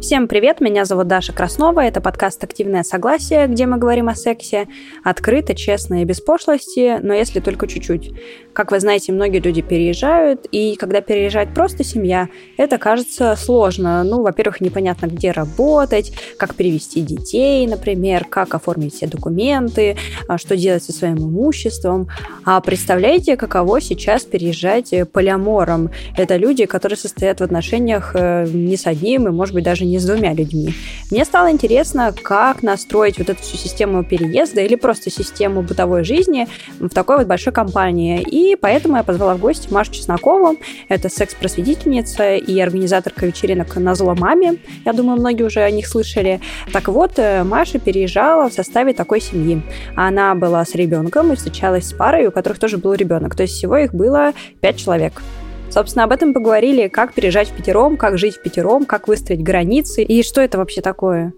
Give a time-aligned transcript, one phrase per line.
[0.00, 4.68] Всем привет, меня зовут Даша Краснова, это подкаст «Активное согласие», где мы говорим о сексе
[5.02, 8.12] открыто, честно и без пошлости, но если только чуть-чуть.
[8.52, 14.04] Как вы знаете, многие люди переезжают, и когда переезжает просто семья, это кажется сложно.
[14.04, 19.96] Ну, во-первых, непонятно, где работать, как перевести детей, например, как оформить все документы,
[20.28, 22.08] а, что делать со своим имуществом.
[22.44, 25.90] А представляете, каково сейчас переезжать полиамором?
[26.16, 29.98] Это люди, которые состоят в отношениях э, не с одним и, может быть, даже не
[29.98, 30.74] с двумя людьми.
[31.10, 36.48] Мне стало интересно, как настроить вот эту всю систему переезда или просто систему бытовой жизни
[36.78, 38.20] в такой вот большой компании.
[38.20, 40.56] И поэтому я позвала в гости Машу Чеснокову.
[40.88, 44.56] Это секс-просветительница и организаторка вечеринок на зло маме.
[44.84, 46.40] Я думаю, многие уже о них слышали.
[46.72, 49.62] Так вот, э, Маша переезжала в составе такой семьи.
[49.96, 53.34] Она была с ребенком и встречалась с парой, у которых тоже был ребенок.
[53.34, 55.22] То есть всего их было пять человек.
[55.70, 60.02] Собственно, об этом поговорили, как переезжать в пятером, как жить в пятером, как выстроить границы
[60.02, 61.32] и что это вообще такое.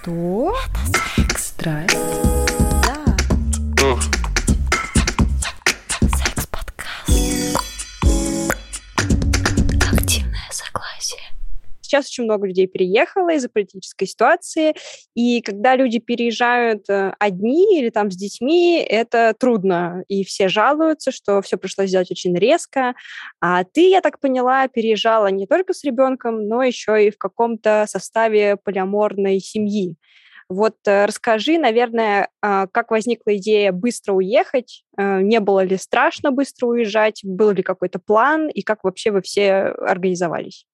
[0.00, 0.54] Что?
[1.36, 2.27] Страсть.
[11.88, 14.74] Сейчас очень много людей переехало из-за политической ситуации,
[15.14, 21.10] и когда люди переезжают э, одни или там с детьми, это трудно, и все жалуются,
[21.10, 22.94] что все пришлось сделать очень резко.
[23.40, 27.86] А ты, я так поняла, переезжала не только с ребенком, но еще и в каком-то
[27.88, 29.96] составе полиаморной семьи.
[30.48, 36.32] Вот э, расскажи, наверное, а, как возникла идея быстро уехать, э, не было ли страшно
[36.32, 40.64] быстро уезжать, был ли какой-то план и как вообще вы все организовались?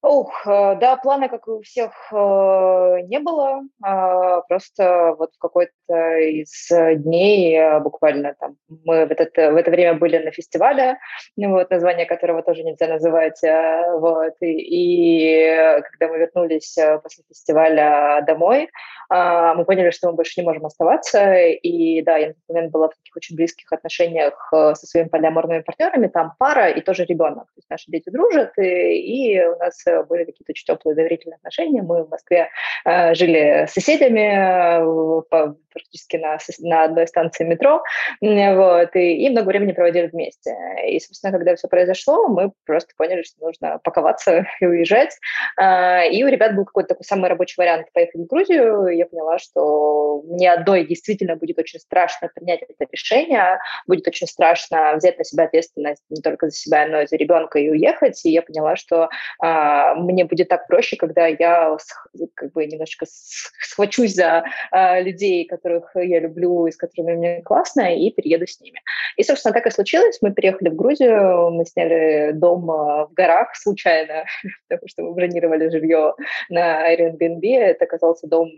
[0.00, 3.62] Ух, э, да, плана, как и у всех, э, не было.
[3.82, 6.68] А, просто вот в какой-то из
[7.02, 10.98] дней, э, буквально там, мы в это, в это время были на фестивале,
[11.36, 18.70] вот, название которого тоже нельзя называть, вот, и, и когда мы вернулись после фестиваля домой,
[19.10, 22.72] а, мы поняли, что мы больше не можем оставаться, и да, я на тот момент
[22.72, 27.46] была в таких очень близких отношениях со своими полиаморными партнерами, там пара и тоже ребенок,
[27.46, 31.82] то есть наши дети дружат, и, и у нас были какие-то очень теплые доверительные отношения.
[31.82, 32.48] Мы в Москве
[32.84, 37.82] э, жили с соседями э, практически на, на одной станции метро,
[38.20, 40.54] вот, и, и много времени проводили вместе.
[40.86, 45.16] И, собственно, когда все произошло, мы просто поняли, что нужно паковаться и уезжать.
[45.60, 48.88] Э, и у ребят был какой-то такой самый рабочий вариант поехать в Грузию.
[48.88, 54.94] Я поняла, что мне одной действительно будет очень страшно принять это решение, будет очень страшно
[54.96, 58.24] взять на себя ответственность не только за себя, но и за ребенка и уехать.
[58.24, 59.08] И я поняла, что
[59.94, 61.76] мне будет так проще, когда я
[62.34, 67.94] как бы немножечко схвачусь за а, людей, которых я люблю и с которыми мне классно,
[67.94, 68.80] и перееду с ними.
[69.16, 70.18] И, собственно, так и случилось.
[70.22, 74.24] Мы переехали в Грузию, мы сняли дом а, в горах случайно,
[74.68, 76.14] потому что мы бронировали жилье
[76.48, 77.46] на Airbnb.
[77.56, 78.48] Это оказался дом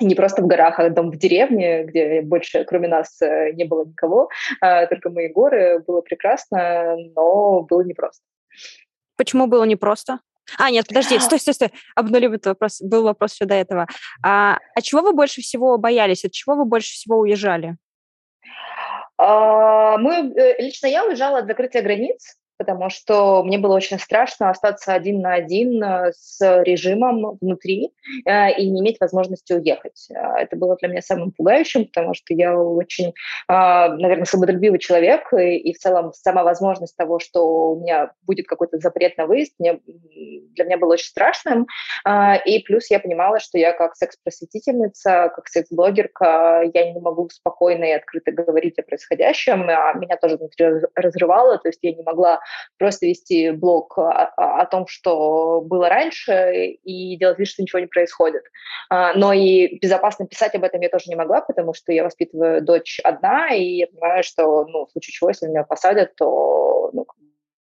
[0.00, 3.84] не просто в горах, а дом в деревне, где больше, кроме нас, э, не было
[3.84, 4.28] никого,
[4.60, 5.82] только мои горы.
[5.84, 8.22] Было прекрасно, но было непросто.
[9.18, 10.20] Почему было непросто?
[10.56, 11.72] А, нет, подожди, стой, стой, стой.
[11.94, 12.80] Обнулим этот вопрос.
[12.80, 13.86] Был вопрос еще до этого.
[14.24, 16.24] А, а чего вы больше всего боялись?
[16.24, 17.76] От чего вы больше всего уезжали?
[19.18, 24.50] А, мы, э, лично я уезжала от закрытия границ потому что мне было очень страшно
[24.50, 27.92] остаться один на один э, с режимом внутри
[28.26, 30.08] э, и не иметь возможности уехать.
[30.10, 33.14] Э, это было для меня самым пугающим, потому что я очень,
[33.48, 39.16] наверное, свободолюбивый человек, и, в целом сама возможность того, что у меня будет какой-то запрет
[39.16, 41.66] на выезд, мне, для меня было очень страшным.
[42.46, 47.92] И плюс я понимала, что я как секс-просветительница, как секс-блогерка, я не могу спокойно и
[47.92, 52.40] открыто говорить о происходящем, а меня тоже внутри разрывало, то есть я не могла
[52.78, 57.86] просто вести блог о, о том, что было раньше, и делать вид, что ничего не
[57.86, 58.42] происходит.
[58.90, 62.62] А, но и безопасно писать об этом я тоже не могла, потому что я воспитываю
[62.62, 67.06] дочь одна, и я понимаю, что, ну, в случае чего, если меня посадят, то ну,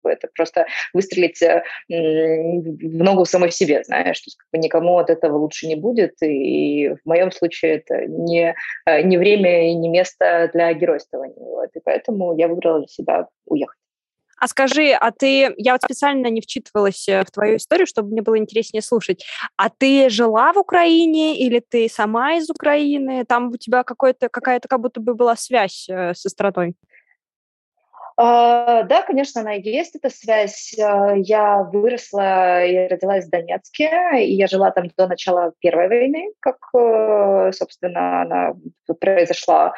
[0.04, 5.10] это просто выстрелить э, в ногу самой себе, знаешь, то есть как бы никому от
[5.10, 8.54] этого лучше не будет, и в моем случае это не,
[8.86, 13.28] э, не время и не место для геройствования, вот, и поэтому я выбрала для себя
[13.46, 13.79] уехать.
[14.40, 18.22] А скажи, а ты, я вот специально не вчитывалась э, в твою историю, чтобы мне
[18.22, 19.24] было интереснее слушать.
[19.56, 23.26] А ты жила в Украине или ты сама из Украины?
[23.26, 26.74] Там у тебя какой-то, какая-то как будто бы была связь э, со страной.
[28.20, 30.74] Uh, да, конечно, она есть, эта связь.
[30.78, 36.30] Uh, я выросла и родилась в Донецке, и я жила там до начала Первой войны,
[36.40, 38.54] как, uh, собственно, она
[39.00, 39.72] произошла.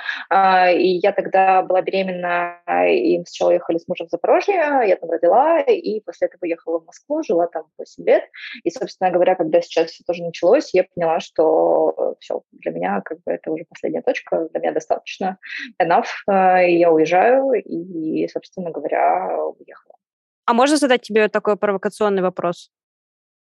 [0.72, 2.58] И я тогда была беременна,
[2.88, 6.80] и мы сначала ехали с мужем в Запорожье, я там родила, и после этого ехала
[6.80, 8.24] в Москву, жила там 8 лет.
[8.64, 13.18] И, собственно говоря, когда сейчас все тоже началось, я поняла, что все, для меня как
[13.18, 15.36] бы это уже последняя точка, для меня достаточно,
[15.80, 19.96] enough, и я уезжаю, и собственно говоря, уехала.
[20.44, 22.70] А можно задать тебе такой провокационный вопрос?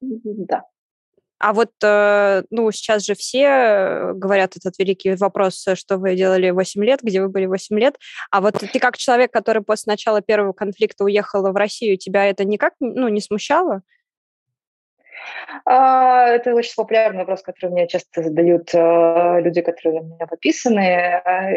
[0.00, 0.64] Да.
[1.38, 6.84] А вот, э, ну, сейчас же все говорят этот великий вопрос, что вы делали 8
[6.84, 7.96] лет, где вы были 8 лет.
[8.30, 12.44] А вот ты как человек, который после начала первого конфликта уехала в Россию, тебя это
[12.44, 13.80] никак, ну, не смущало?
[15.64, 20.80] А, это очень популярный вопрос, который мне часто задают э, люди, которые на меня подписаны.
[21.24, 21.50] А,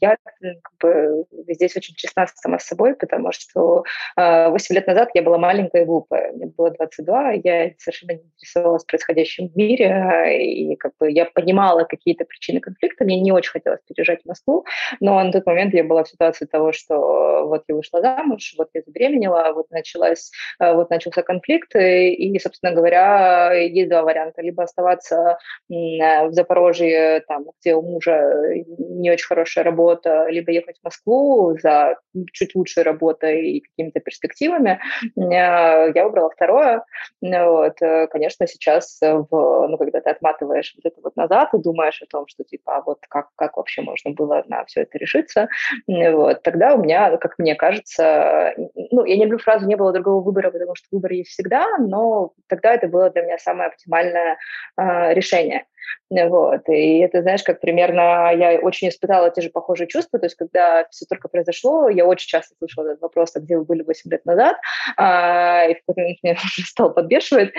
[0.00, 3.84] я как бы, здесь очень честна сама с собой, потому что
[4.16, 6.32] 8 лет назад я была маленькая и глупая.
[6.32, 11.84] Мне было 22, я совершенно не интересовалась происходящим в мире, и как бы я понимала
[11.84, 13.04] какие-то причины конфликта.
[13.04, 14.64] Мне не очень хотелось переезжать в Москву,
[15.00, 18.68] но на тот момент я была в ситуации того, что вот я вышла замуж, вот
[18.74, 20.30] я забеременела, вот началась,
[20.60, 23.15] э, вот начался конфликт, и, собственно говоря,
[23.54, 24.42] есть два варианта.
[24.42, 28.30] Либо оставаться в Запорожье, там, где у мужа
[28.78, 31.96] не очень хорошая работа, либо ехать в Москву за
[32.32, 34.80] чуть лучшей работой и какими-то перспективами.
[35.16, 36.84] Я выбрала второе.
[37.20, 37.78] Вот.
[38.10, 42.26] Конечно, сейчас, в, ну, когда ты отматываешь вот это вот назад и думаешь о том,
[42.26, 45.48] что типа, а вот как, как вообще можно было на все это решиться,
[45.86, 50.22] вот, тогда у меня, как мне кажется, ну, я не люблю фразу «не было другого
[50.22, 54.38] выбора», потому что выбор есть всегда, но тогда это было для меня самое оптимальное
[54.76, 55.66] э, решение.
[56.10, 56.68] Вот.
[56.68, 60.18] И это, знаешь, как примерно я очень испытала те же похожие чувства.
[60.18, 63.64] То есть, когда все только произошло, я очень часто слышала этот вопрос, а где вы
[63.64, 64.56] были 8 лет назад,
[64.96, 66.36] а, и в какой-то момент меня
[66.66, 67.52] стал подбешивать.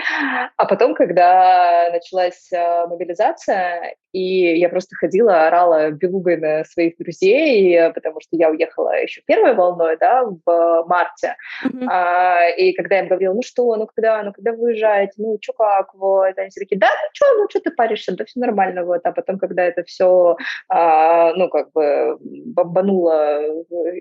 [0.56, 7.92] А потом, когда началась а, мобилизация, и я просто ходила, орала белугой на своих друзей,
[7.92, 11.36] потому что я уехала еще первой волной, да, в марте.
[11.64, 11.86] Mm-hmm.
[11.90, 15.38] А, и когда я им говорила, ну что, ну когда, ну когда вы уезжаете, ну
[15.40, 18.40] что как, вот, они все такие, да, ну что, ну что ты паришься, да все
[18.40, 20.36] нормально, вот, а потом, когда это все,
[20.68, 23.40] а, ну, как бы бомбануло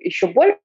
[0.01, 0.59] еще больше,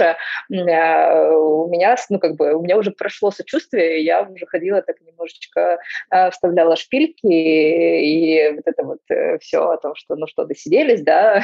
[0.00, 4.82] а, у меня, ну, как бы, у меня уже прошло сочувствие, и я уже ходила
[4.82, 5.78] так немножечко,
[6.10, 11.02] а, вставляла шпильки, и вот это вот э, все о том, что, ну что, досиделись,
[11.02, 11.42] да.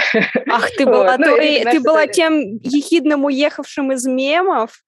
[0.48, 1.26] Ах, ты была, вот.
[1.26, 4.82] ну, ты, ты была тем ехидным уехавшим из мемов,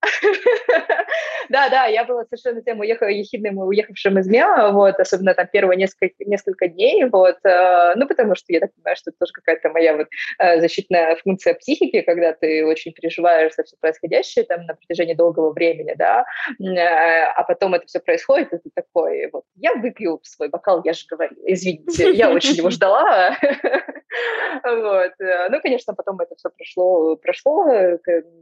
[1.50, 6.14] да, да, я была совершенно тем ехидным уехавшим из МЕА, вот, особенно там первые несколько,
[6.20, 9.96] несколько дней, вот, э, ну, потому что я так понимаю, что это тоже какая-то моя
[9.96, 10.08] вот
[10.38, 15.52] э, защитная функция психики, когда ты очень переживаешь за все происходящее там на протяжении долгого
[15.52, 16.24] времени, да,
[16.58, 20.94] э, а потом это все происходит, и ты такой, вот, я выпью свой бокал, я
[20.94, 23.36] же говорила, извините, я очень его ждала,
[24.64, 27.66] вот, ну, конечно, потом это все прошло, прошло,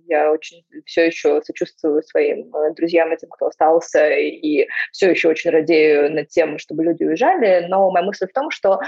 [0.06, 5.50] я очень все еще сочувствую своим э, друзьям, этим, кто остался, и все еще очень
[5.50, 7.66] радею над тем, чтобы люди уезжали.
[7.68, 8.80] Но моя мысль в том, что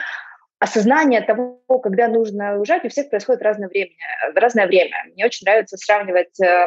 [0.59, 3.93] осознание того, когда нужно уезжать, у всех происходит разное время.
[4.35, 4.97] Разное время.
[5.13, 6.67] Мне очень нравится сравнивать э,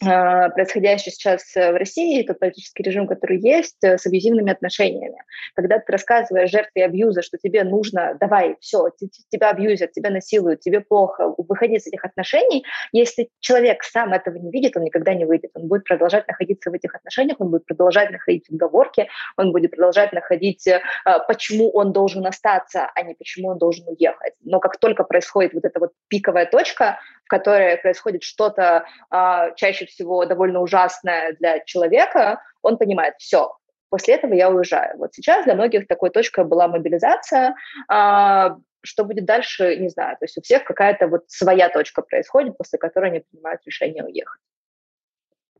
[0.00, 5.18] происходящее сейчас э, в России, тот политический режим, который есть, э, с абьюзивными отношениями.
[5.54, 8.90] Когда ты рассказываешь жертве абьюза, что тебе нужно, давай, все,
[9.30, 14.50] тебя абьюзят, тебя насилуют, тебе плохо, выходи из этих отношений, если человек сам этого не
[14.52, 15.50] видит, он никогда не выйдет.
[15.54, 20.12] Он будет продолжать находиться в этих отношениях, он будет продолжать находить отговорки, он будет продолжать
[20.12, 20.80] находить, э,
[21.26, 24.34] почему он должен остаться, а не почему он должен уехать.
[24.44, 29.84] Но как только происходит вот эта вот пиковая точка, в которой происходит что-то а, чаще
[29.84, 33.54] всего довольно ужасное для человека, он понимает, все,
[33.90, 34.96] после этого я уезжаю.
[34.96, 37.54] Вот сейчас для многих такой точкой была мобилизация,
[37.86, 40.16] а, что будет дальше, не знаю.
[40.18, 44.40] То есть у всех какая-то вот своя точка происходит, после которой они принимают решение уехать.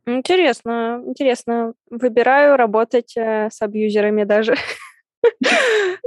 [0.06, 1.74] Интересно, интересно.
[1.90, 4.54] Выбираю работать э, с абьюзерами даже.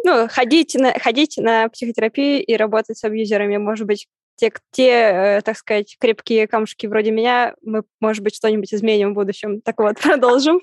[0.04, 5.42] Ну, ходить на, ходить на психотерапию и работать с абьюзерами, может быть, те, те, э,
[5.42, 9.62] так сказать, крепкие камушки вроде меня, мы, может быть, что-нибудь изменим в будущем.
[9.62, 10.62] Так вот, продолжим.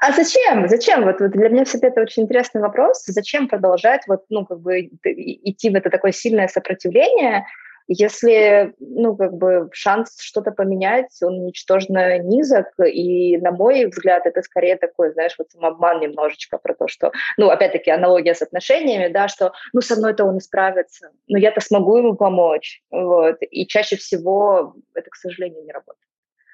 [0.00, 0.68] А зачем?
[0.68, 1.04] Зачем?
[1.04, 3.04] Вот, вот для меня всегда это очень интересный вопрос.
[3.06, 7.44] Зачем продолжать вот, ну, как бы идти в это такое сильное сопротивление,
[7.88, 14.42] если, ну, как бы шанс что-то поменять, он ничтожно низок, и, на мой взгляд, это
[14.42, 19.28] скорее такой, знаешь, вот самообман немножечко про то, что, ну, опять-таки, аналогия с отношениями, да,
[19.28, 24.74] что, ну, со мной-то он исправится, но я-то смогу ему помочь, вот, и чаще всего
[24.94, 26.04] это, к сожалению, не работает.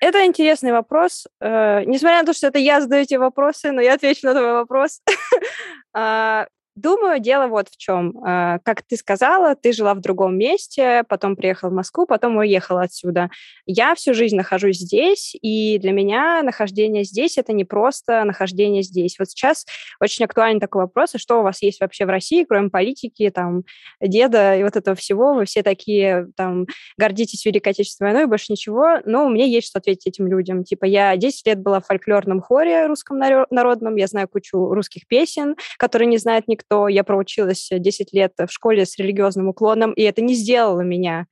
[0.01, 1.27] Это интересный вопрос.
[1.41, 4.53] Э, несмотря на то, что это я задаю эти вопросы, но я отвечу на твой
[4.53, 5.01] вопрос.
[6.77, 8.19] Думаю, дело вот в чем.
[8.25, 12.83] А, как ты сказала, ты жила в другом месте, потом приехала в Москву, потом уехала
[12.83, 13.31] отсюда.
[13.65, 19.21] Я всю жизнь нахожусь здесь, и для меня нахождение здесь— это не просто нахождение здесь.
[19.21, 19.67] Вот сейчас
[20.01, 23.63] очень актуальный такой вопрос, а что у вас есть вообще в России, кроме политики, там,
[24.01, 25.35] деда и вот этого всего?
[25.35, 26.67] Вы все такие, там,
[26.99, 28.99] гордитесь Великой Отечественной войной, больше ничего.
[29.05, 30.65] Но у меня есть что ответить этим людям.
[30.65, 35.55] Типа, я 10 лет была в фольклорном хоре русском народном, я знаю кучу русских песен,
[35.79, 40.03] которые не знает никто, что я проучилась 10 лет в школе с религиозным уклоном, и
[40.03, 41.27] это не сделало меня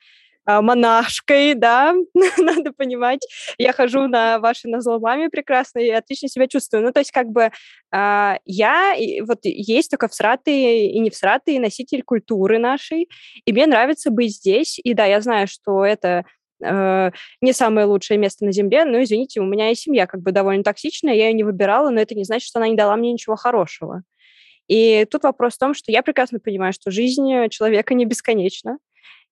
[0.45, 1.95] а, монашкой, да,
[2.39, 3.21] надо понимать.
[3.59, 6.83] Я хожу на ваши назломами прекрасно и отлично себя чувствую.
[6.83, 7.51] Ну, то есть как бы
[7.95, 8.95] э, я,
[9.27, 13.09] вот есть только всратый и не всратый носитель культуры нашей,
[13.45, 14.81] и мне нравится быть здесь.
[14.83, 16.25] И да, я знаю, что это
[16.61, 17.11] э,
[17.41, 20.65] не самое лучшее место на Земле, но, извините, у меня и семья как бы довольно
[20.65, 23.37] токсичная, я ее не выбирала, но это не значит, что она не дала мне ничего
[23.37, 24.03] хорошего.
[24.69, 28.79] И тут вопрос в том, что я прекрасно понимаю, что жизнь человека не бесконечна.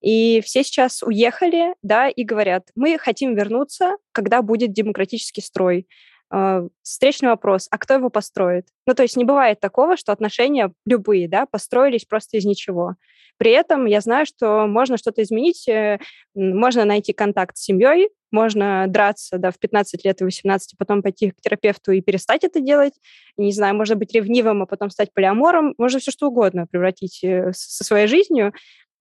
[0.00, 5.86] И все сейчас уехали, да, и говорят, мы хотим вернуться, когда будет демократический строй.
[6.30, 8.66] А, встречный вопрос, а кто его построит?
[8.86, 12.94] Ну, то есть не бывает такого, что отношения любые, да, построились просто из ничего.
[13.40, 15.98] При этом я знаю, что можно что-то изменить, э,
[16.34, 21.30] можно найти контакт с семьей, можно драться да, в 15 лет и 18, потом пойти
[21.30, 22.92] к терапевту и перестать это делать.
[23.38, 25.74] Не знаю, можно быть ревнивым, а потом стать полиамором.
[25.78, 28.52] Можно все что угодно превратить э, со своей жизнью.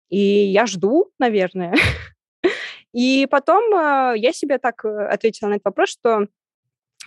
[0.09, 1.73] И я жду, наверное.
[2.93, 6.27] И потом э, я себе так ответила на этот вопрос, что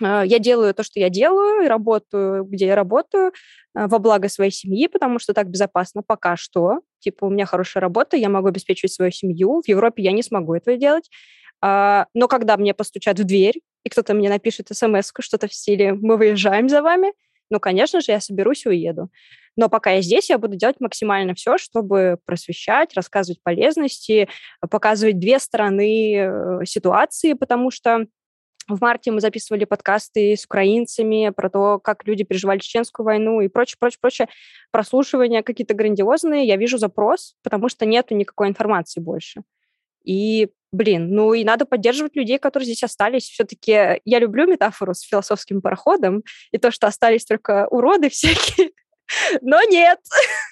[0.01, 3.33] а, я делаю то, что я делаю, работаю, где я работаю,
[3.73, 6.79] а, во благо своей семьи, потому что так безопасно пока что.
[6.99, 9.61] Типа, у меня хорошая работа, я могу обеспечивать свою семью.
[9.65, 11.09] В Европе я не смогу этого делать.
[11.61, 15.93] А, но когда мне постучат в дверь, и кто-то мне напишет смс что-то в стиле
[15.93, 17.13] «мы выезжаем за вами»,
[17.49, 19.09] ну, конечно же, я соберусь и уеду.
[19.55, 24.29] Но пока я здесь, я буду делать максимально все, чтобы просвещать, рассказывать полезности,
[24.69, 28.05] показывать две стороны э, ситуации, потому что
[28.69, 33.47] в марте мы записывали подкасты с украинцами про то, как люди переживали чеченскую войну и
[33.47, 34.27] прочее, прочее, прочее.
[34.71, 36.45] Прослушивания какие-то грандиозные.
[36.45, 39.41] Я вижу запрос, потому что нету никакой информации больше.
[40.03, 43.29] И, блин, ну и надо поддерживать людей, которые здесь остались.
[43.29, 48.71] Все-таки я люблю метафору с философским пароходом и то, что остались только уроды всякие.
[49.41, 49.99] Но нет.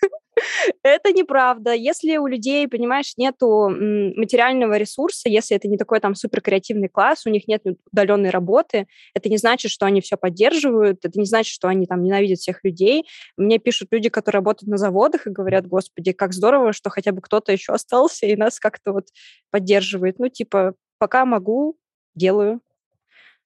[0.84, 1.74] Это неправда.
[1.74, 7.26] Если у людей, понимаешь, нету материального ресурса, если это не такой там супер креативный класс,
[7.26, 11.54] у них нет удаленной работы, это не значит, что они все поддерживают, это не значит,
[11.54, 13.08] что они там ненавидят всех людей.
[13.36, 17.22] Мне пишут люди, которые работают на заводах и говорят, господи, как здорово, что хотя бы
[17.22, 19.08] кто-то еще остался и нас как-то вот
[19.50, 20.20] поддерживает.
[20.20, 21.78] Ну, типа, пока могу,
[22.16, 22.62] делаю.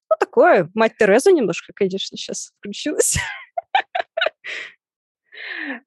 [0.10, 3.18] Ну, такое, мать Тереза немножко, конечно, сейчас включилась.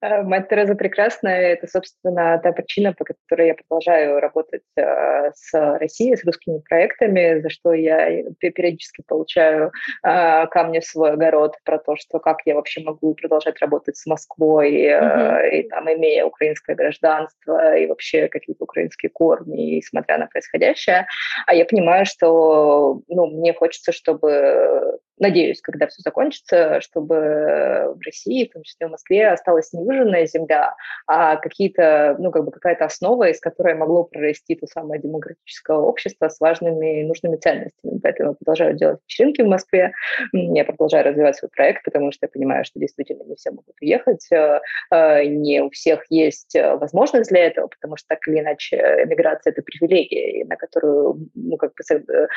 [0.01, 1.53] Э, Мать Тереза прекрасная.
[1.53, 7.41] Это, собственно, та причина, по которой я продолжаю работать э, с Россией, с русскими проектами,
[7.41, 12.55] за что я периодически получаю э, камни в свой огород про то, что как я
[12.55, 15.51] вообще могу продолжать работать с Москвой, mm-hmm.
[15.51, 21.07] и там, имея украинское гражданство и вообще какие-то украинские корни, и смотря на происходящее.
[21.47, 28.49] А я понимаю, что ну, мне хочется, чтобы надеюсь, когда все закончится, чтобы в России,
[28.49, 30.75] в том числе в Москве, осталась не выжженная земля,
[31.07, 36.29] а какие-то, ну, как бы какая-то основа, из которой могло прорасти то самое демократическое общество
[36.29, 38.01] с важными и нужными ценностями.
[38.03, 39.93] Поэтому я продолжаю делать вечеринки в Москве,
[40.33, 44.27] я продолжаю развивать свой проект, потому что я понимаю, что действительно не все могут уехать,
[44.33, 48.77] э, э, не у всех есть э, возможность для этого, потому что так или иначе
[48.77, 52.29] эмиграция— это привилегия, на которую, ну, как бы,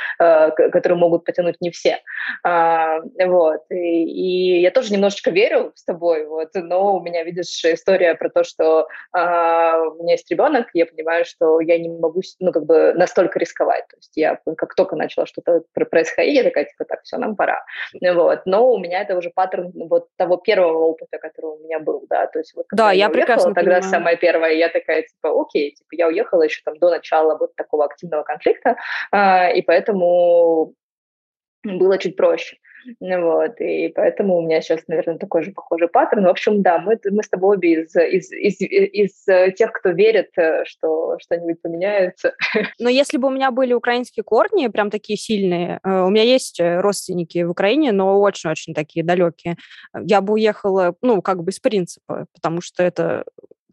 [0.72, 2.00] которую могут потянуть не все.
[2.44, 3.62] А, а, вот.
[3.70, 8.30] И, и я тоже немножечко верю с тобой, вот, но у меня, видишь, история про
[8.30, 12.66] то, что а, у меня есть ребенок, я понимаю, что я не могу, ну, как
[12.66, 13.88] бы настолько рисковать.
[13.88, 17.64] То есть я как только начала что-то происходить, я такая, типа, так, все, нам пора.
[18.02, 18.42] Вот.
[18.46, 22.28] Но у меня это уже паттерн вот того первого опыта, который у меня был, да,
[22.28, 23.92] то есть вот да, я, я прекрасно тогда понимаю.
[23.92, 27.86] самая первая, я такая, типа, окей, типа, я уехала еще там до начала вот такого
[27.86, 28.76] активного конфликта,
[29.12, 30.74] а, и поэтому
[31.64, 32.58] было чуть проще.
[33.00, 36.26] Вот, и поэтому у меня сейчас, наверное, такой же похожий паттерн.
[36.26, 40.30] В общем, да, мы, мы с тобой обе из, из, из, из тех, кто верит,
[40.64, 42.36] что что-нибудь поменяется.
[42.80, 47.44] Но если бы у меня были украинские корни, прям такие сильные, у меня есть родственники
[47.44, 49.58] в Украине, но очень-очень такие далекие,
[49.94, 53.26] я бы уехала, ну, как бы из принципа, потому что это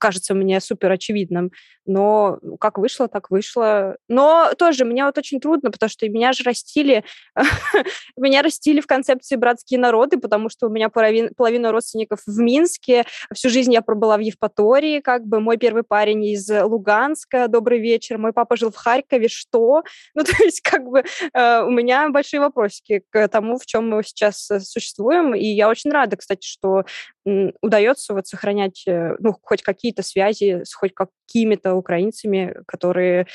[0.05, 1.51] кажется мне супер очевидным.
[1.87, 3.97] Но как вышло, так вышло.
[4.07, 7.05] Но тоже мне вот очень трудно, потому что меня же растили,
[8.19, 13.05] меня растили в концепции братские народы, потому что у меня половина, половина родственников в Минске,
[13.33, 18.19] всю жизнь я пробыла в Евпатории, как бы мой первый парень из Луганска, добрый вечер,
[18.19, 19.85] мой папа жил в Харькове, что?
[20.15, 24.03] Ну, то есть как бы э, у меня большие вопросики к тому, в чем мы
[24.05, 26.85] сейчас э, существуем, и я очень рада, кстати, что
[27.63, 33.27] удается вот сохранять, э, ну, хоть какие-то связи с хоть какими-то украинцами, которые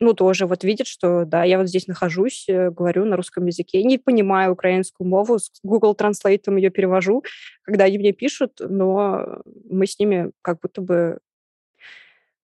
[0.00, 3.84] ну, тоже вот видят, что, да, я вот здесь нахожусь, э, говорю на русском языке,
[3.84, 7.22] не понимаю украинскую мову, с Google Translate ее перевожу,
[7.62, 11.18] когда они мне пишут, но мы с ними как будто бы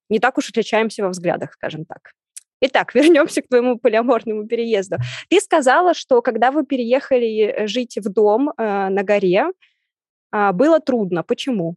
[0.09, 2.13] не так уж отличаемся во взглядах, скажем так.
[2.61, 4.97] Итак, вернемся к твоему полиаморному переезду.
[5.29, 9.47] Ты сказала, что когда вы переехали э, жить в дом э, на горе,
[10.31, 11.23] а, было трудно.
[11.23, 11.77] Почему?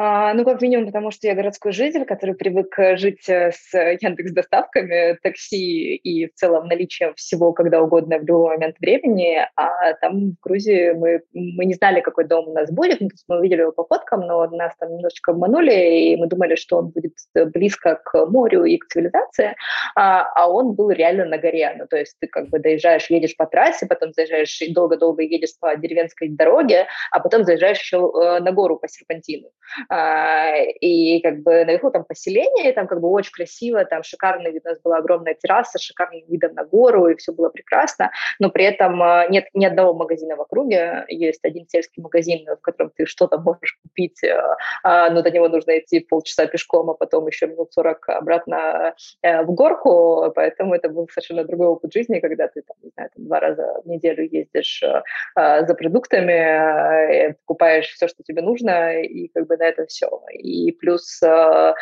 [0.00, 3.74] А, ну, как минимум, потому что я городской житель, который привык э, жить э, с
[3.74, 9.38] Яндекс доставками, такси и в целом наличием всего когда угодно в любой момент времени.
[9.56, 13.00] А там в Грузии мы, мы не знали, какой дом у нас будет.
[13.00, 16.28] Ну, то есть мы увидели его по фоткам, но нас там немножечко обманули, и мы
[16.28, 19.56] думали, что он будет э, близко к морю и к цивилизации,
[19.96, 21.74] а, а он был реально на горе.
[21.76, 25.58] Ну, то есть ты как бы доезжаешь, едешь по трассе, потом заезжаешь и долго-долго едешь
[25.58, 27.98] по деревенской дороге, а потом заезжаешь еще
[28.38, 29.48] на гору по серпантину.
[29.88, 34.62] А, и как бы наверху там поселение, там как бы очень красиво, там шикарный вид,
[34.66, 38.64] у нас была огромная терраса, шикарным видом на гору, и все было прекрасно, но при
[38.64, 43.06] этом а, нет ни одного магазина в округе, есть один сельский магазин, в котором ты
[43.06, 44.20] что-то можешь купить,
[44.82, 49.42] а, но до него нужно идти полчаса пешком, а потом еще минут 40 обратно э,
[49.42, 53.24] в горку, поэтому это был совершенно другой опыт жизни, когда ты, там, не знаю, там,
[53.24, 54.82] два раза в неделю ездишь
[55.34, 60.08] за продуктами, покупаешь все, что тебе нужно, и как бы на этом все.
[60.32, 61.74] И плюс э,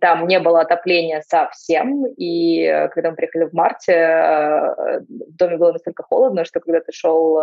[0.00, 5.56] там не было отопления совсем, и э, когда мы приехали в марте, э, в доме
[5.56, 7.40] было настолько холодно, что когда ты шел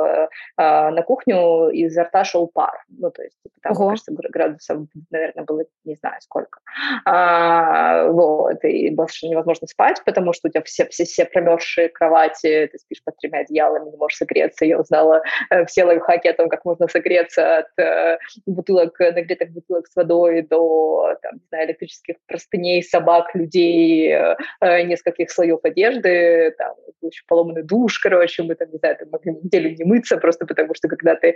[0.58, 2.84] на кухню, изо рта шел пар.
[2.90, 3.90] Ну, то есть, типа, там, Ого.
[3.90, 6.60] кажется, градусов, наверное, было не знаю сколько.
[7.06, 12.70] А, вот, и было невозможно спать, потому что у тебя все, все, все промерзшие кровати,
[12.72, 14.66] ты спишь под тремя одеялами, не можешь согреться.
[14.66, 15.22] Я узнала
[15.68, 21.34] все лайфхаки о том, как можно согреться от бутылок, нагретых бутылок с водой до там,
[21.36, 26.76] не знаю, электрических простыней, собак, людей, э, э нескольких слоев одежды, там,
[27.28, 30.88] поломанный душ, короче, мы там, не знаю, там могли неделю не мыться, просто потому что
[30.88, 31.36] когда ты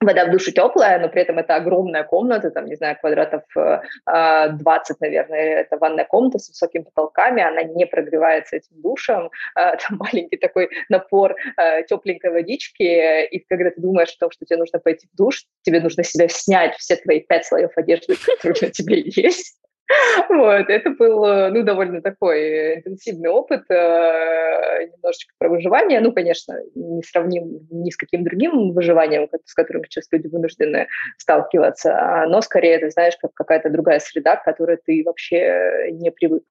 [0.00, 3.54] вода в душе теплая, но при этом это огромная комната, там, не знаю, квадратов 20,
[4.06, 9.98] э, наверное, это ванная комната с высокими потолками, она не прогревается этим душем, э, там
[9.98, 14.78] маленький такой напор э, тепленькой водички, и когда ты думаешь о том, что тебе нужно
[14.78, 19.02] пойти в душ, тебе нужно себя снять все твои пять слоев одежды, которые на тебе
[19.04, 19.58] есть,
[20.28, 26.00] вот, это был, э, ну, довольно такой интенсивный опыт, э, немножечко про выживание.
[26.00, 31.96] Ну, конечно, не сравним ни с каким другим выживанием, с которым сейчас люди вынуждены сталкиваться,
[31.96, 36.42] а, но скорее, ты знаешь, как какая-то другая среда, к которой ты вообще не привык.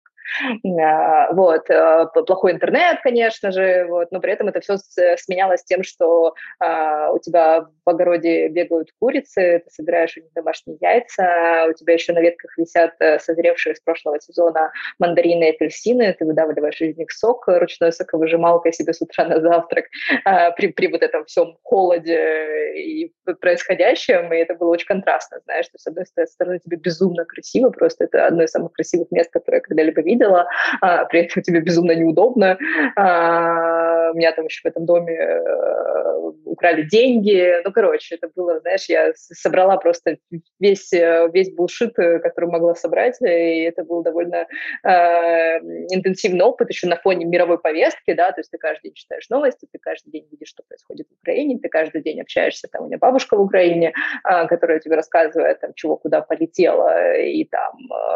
[0.79, 4.77] А, вот, э, плохой интернет, конечно же, вот, но при этом это все
[5.17, 10.77] сменялось тем, что а, у тебя в огороде бегают курицы, ты собираешь у них домашние
[10.81, 16.13] яйца, у тебя еще на ветках висят э, созревшие с прошлого сезона мандарины и апельсины,
[16.17, 19.85] ты выдавливаешь из них сок ручной соковыжималкой себе с утра на завтрак
[20.23, 25.65] а, при, при вот этом всем холоде и происходящем, и это было очень контрастно, знаешь,
[25.65, 29.57] что с одной стороны тебе безумно красиво, просто это одно из самых красивых мест, которые
[29.57, 30.47] я когда-либо видела, видела,
[30.81, 32.57] а, при этом тебе безумно неудобно.
[32.95, 37.61] А, у меня там еще в этом доме э, украли деньги.
[37.63, 40.17] Ну, короче, это было, знаешь, я собрала просто
[40.59, 44.47] весь, э, весь булшит, э, который могла собрать, и это был довольно
[44.83, 45.59] э,
[45.95, 49.67] интенсивный опыт еще на фоне мировой повестки, да, то есть ты каждый день читаешь новости,
[49.71, 52.97] ты каждый день видишь, что происходит в Украине, ты каждый день общаешься, там у меня
[52.97, 57.73] бабушка в Украине, э, которая тебе рассказывает, там, чего куда полетела, и там,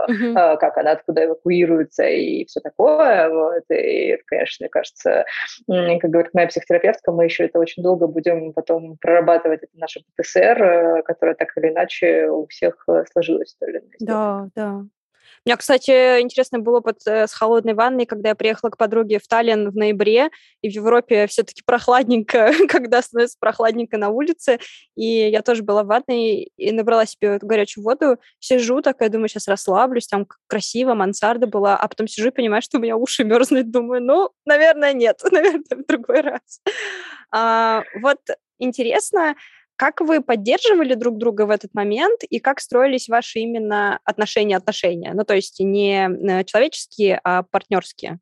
[0.07, 0.57] э, uh-huh.
[0.57, 5.25] как она откуда эвакуируется, и все такое, вот, и, конечно, мне кажется,
[5.67, 10.01] как говорит моя психотерапевтка, мы еще это очень долго будем будем потом прорабатывать это наше
[10.15, 13.55] ПТСР, э, которое так или иначе у всех э, сложилось.
[13.59, 14.85] То ли, да, да.
[15.45, 19.19] У меня, кстати, интересно было опыт э, с холодной ванной, когда я приехала к подруге
[19.19, 20.29] в Таллин в ноябре,
[20.61, 24.59] и в Европе все-таки прохладненько, когда становится прохладненько на улице,
[24.95, 29.29] и я тоже была в ванной и набрала себе эту горячую воду, сижу такая, думаю,
[29.29, 33.23] сейчас расслаблюсь, там красиво, мансарда была, а потом сижу и понимаю, что у меня уши
[33.25, 36.61] мерзнут, думаю, ну, наверное, нет, наверное, в другой раз.
[37.31, 38.19] А, вот
[38.59, 39.35] интересно,
[39.79, 45.13] как вы поддерживали друг друга в этот момент и как строились ваши именно отношения-отношения?
[45.13, 48.19] Ну, то есть не э, человеческие, а партнерские.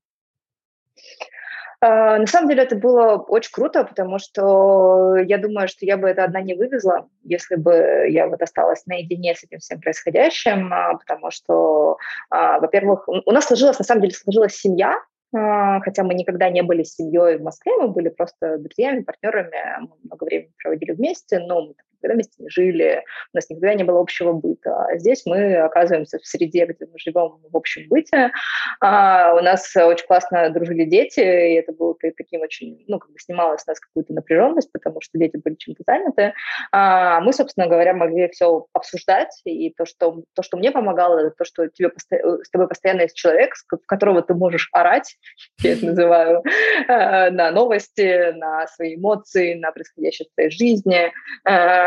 [1.82, 6.08] А, на самом деле это было очень круто, потому что я думаю, что я бы
[6.08, 10.94] это одна не вывезла, если бы я вот осталась наедине с этим всем происходящим, а,
[10.94, 11.98] потому что,
[12.30, 14.96] а, во-первых, у нас сложилась, на самом деле, сложилась семья,
[15.32, 20.24] хотя мы никогда не были семьей в Москве, мы были просто друзьями, партнерами, мы много
[20.24, 24.34] времени проводили вместе, но мы никогда вместе не жили, у нас никогда не было общего
[24.34, 24.86] быта.
[24.86, 28.32] А здесь мы оказываемся в среде, где мы живем в общем быте.
[28.80, 33.20] А, у нас очень классно дружили дети, и это было таким очень, ну, как бы
[33.20, 36.34] снималось с нас какую-то напряженность, потому что дети были чем-то заняты.
[36.72, 41.32] А мы, собственно говоря, могли все обсуждать, и то, что, то, что мне помогало, это
[41.38, 45.18] то, что тебе, с тобой постоянно есть человек, в которого ты можешь орать,
[45.62, 46.44] я это называю,
[46.88, 51.12] э, на новости, на свои эмоции, на происходящее в твоей жизни,
[51.48, 51.87] э,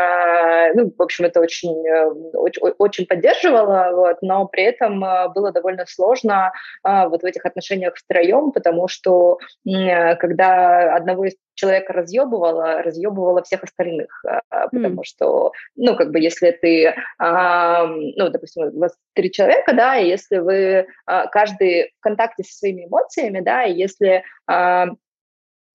[0.75, 5.51] ну, в общем, это очень, э, очень, очень поддерживало, вот, но при этом э, было
[5.51, 6.51] довольно сложно
[6.83, 14.23] вот в этих отношениях втроем, потому что когда одного из человека разъебывала, разъебывала всех остальных,
[14.71, 15.05] потому mm.
[15.05, 20.37] что, ну, как бы, если ты, ну, допустим, у вас три человека, да, и если
[20.37, 20.87] вы
[21.31, 24.23] каждый в контакте со своими эмоциями, да, и если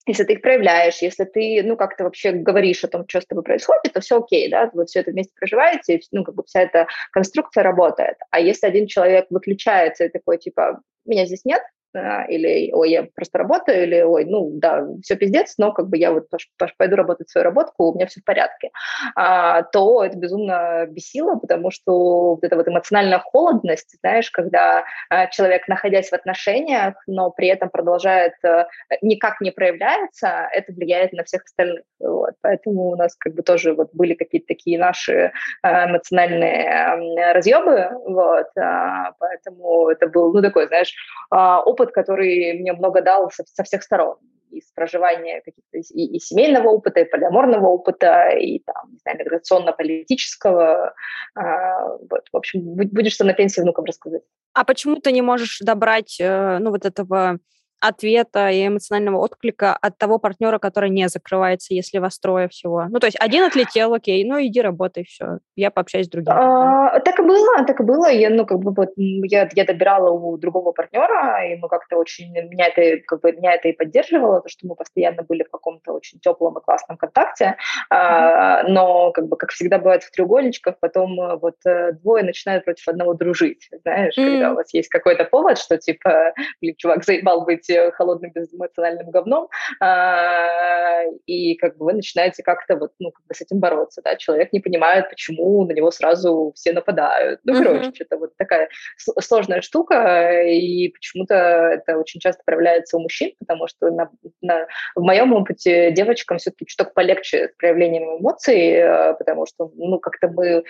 [0.07, 3.43] если ты их проявляешь, если ты, ну, как-то вообще говоришь о том, что с тобой
[3.43, 6.87] происходит, то все окей, да, вы все это вместе проживаете, ну, как бы вся эта
[7.11, 8.17] конструкция работает.
[8.31, 11.63] А если один человек выключается и такой, типа, меня здесь нет,
[11.95, 16.13] или ой, я просто работаю, или ой, ну да, все пиздец, но как бы я
[16.13, 16.29] вот
[16.77, 18.71] пойду работать свою работку, у меня все в порядке,
[19.15, 25.27] а, то это безумно бесило, потому что вот эта вот эмоциональная холодность, знаешь, когда а,
[25.29, 28.67] человек, находясь в отношениях, но при этом продолжает а,
[29.03, 31.83] никак не проявляется, это влияет на всех остальных.
[32.01, 32.35] Вот.
[32.43, 38.47] Поэтому у нас как бы тоже вот были какие-то такие наши а, эмоциональные разъебы, вот,
[38.59, 40.95] а, поэтому это был, ну, такой, знаешь,
[41.31, 44.17] а, опыт который мне много дал со, со всех сторон
[44.51, 50.95] из проживания каких-то и, и семейного опыта, и полиаморного опыта, и там, не знаю, миграционно-политического.
[51.35, 54.23] А, вот, в общем, будешь что на пенсии внукам рассказать.
[54.55, 57.39] А почему ты не можешь добрать, э, ну, вот этого
[57.81, 62.87] ответа и эмоционального отклика от того партнера, который не закрывается, если вас трое всего.
[62.89, 66.33] Ну, то есть один отлетел, окей, ну, иди работай, все, я пообщаюсь с другим.
[66.33, 68.11] А, так и было, так и было.
[68.11, 72.33] Я, ну, как бы вот, я, я добирала у другого партнера, и мы как-то очень,
[72.33, 75.93] меня это, как бы, меня это и поддерживало, то, что мы постоянно были в каком-то
[75.93, 77.97] очень теплом и классном контакте, mm-hmm.
[77.97, 82.65] а, но, как бы, как всегда бывает в треугольничках, потом э, вот э, двое начинают
[82.65, 84.31] против одного дружить, знаешь, mm-hmm.
[84.31, 89.11] когда у вас есть какой-то повод, что, типа, блин, чувак заебал быть быть холодным безэмоциональным
[89.11, 89.49] говном,
[89.81, 94.17] а, и как бы вы начинаете как-то вот, ну, как бы с этим бороться, да,
[94.17, 97.41] человек не понимает, почему на него сразу все нападают.
[97.45, 97.95] Ну, короче, mm-hmm.
[98.01, 103.91] это вот такая сложная штука, и почему-то это очень часто проявляется у мужчин, потому что
[103.91, 109.71] на, на, в моем опыте девочкам все-таки чуток полегче с проявлением эмоций, э, потому что,
[109.75, 110.65] ну, как-то мы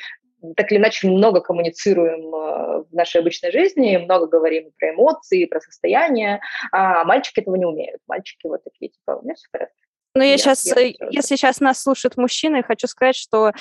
[0.57, 5.61] так или иначе много коммуницируем э, в нашей обычной жизни, много говорим про эмоции, про
[5.61, 6.41] состояние,
[6.73, 8.01] а мальчики этого не умеют.
[8.07, 9.86] Мальчики вот такие, типа, у меня все в.
[10.17, 13.53] Но я, я сейчас, я если сейчас нас слушают мужчины, хочу сказать, что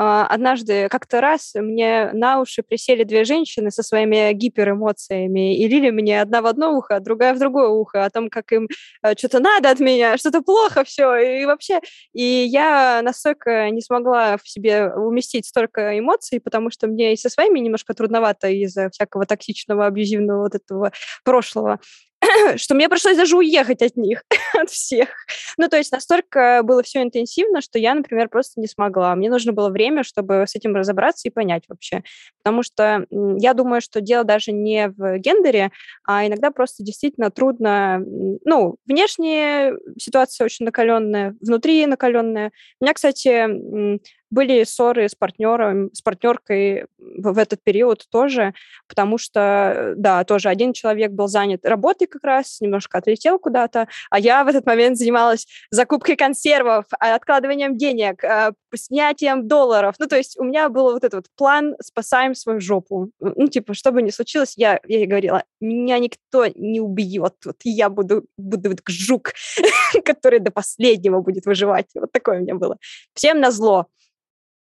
[0.00, 5.90] а, однажды как-то раз мне на уши присели две женщины со своими гиперэмоциями и лили
[5.90, 8.68] мне одна в одно ухо, а другая в другое ухо о том, как им
[9.02, 11.16] э, что-то надо от меня, что-то плохо все.
[11.16, 11.80] И вообще,
[12.12, 17.28] и я настолько не смогла в себе уместить столько эмоций, потому что мне и со
[17.28, 20.92] своими немножко трудновато из-за всякого токсичного, абьюзивного вот этого
[21.24, 21.80] прошлого.
[22.56, 24.22] что мне пришлось даже уехать от них,
[24.54, 25.08] от всех.
[25.56, 29.14] Ну, то есть настолько было все интенсивно, что я, например, просто не смогла.
[29.14, 32.02] Мне нужно было время, чтобы с этим разобраться и понять вообще.
[32.42, 35.70] Потому что я думаю, что дело даже не в гендере,
[36.06, 38.02] а иногда просто действительно трудно...
[38.44, 42.52] Ну, внешняя ситуация очень накаленная, внутри накаленная.
[42.80, 43.98] У меня, кстати,
[44.30, 48.54] были ссоры с партнером, с партнеркой в этот период тоже,
[48.86, 54.18] потому что, да, тоже один человек был занят работой как раз, немножко отлетел куда-то, а
[54.18, 59.94] я в этот момент занималась закупкой консервов, откладыванием денег, э, снятием долларов.
[59.98, 63.10] Ну, то есть у меня был вот этот вот план «спасаем свою жопу».
[63.20, 67.56] Ну, типа, что бы ни случилось, я, я ей говорила, меня никто не убьет, вот
[67.64, 69.32] я буду, буду как жук,
[70.04, 71.86] который до последнего будет выживать.
[71.94, 72.76] Вот такое у меня было.
[73.14, 73.86] Всем на зло.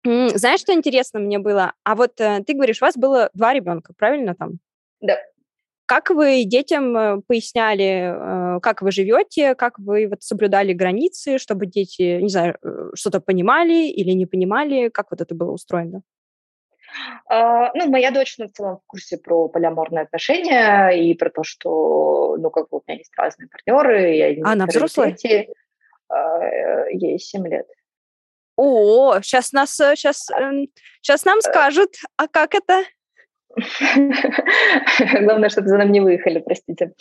[0.04, 1.74] Знаешь, что интересно мне было?
[1.84, 4.52] А вот э, ты говоришь, у вас было два ребенка, правильно там?
[5.00, 5.18] Да.
[5.84, 11.66] Как вы детям э, поясняли, э, как вы живете, как вы вот соблюдали границы, чтобы
[11.66, 12.56] дети, не знаю,
[12.94, 16.02] что-то понимали или не понимали, как вот это было устроено?
[17.30, 21.44] Uh, ну, моя дочь ну, в целом в курсе про полиаморные отношения и про то,
[21.44, 24.16] что, ну, как бы у меня есть разные партнеры.
[24.16, 25.12] И а она взрослая?
[25.12, 25.48] Дети.
[26.10, 27.66] Uh, ей 7 лет.
[28.62, 30.26] О, сейчас нас, сейчас,
[31.00, 32.84] сейчас эм, нам скажут, а как это?
[35.22, 36.92] Главное, чтобы за нами не выехали, простите.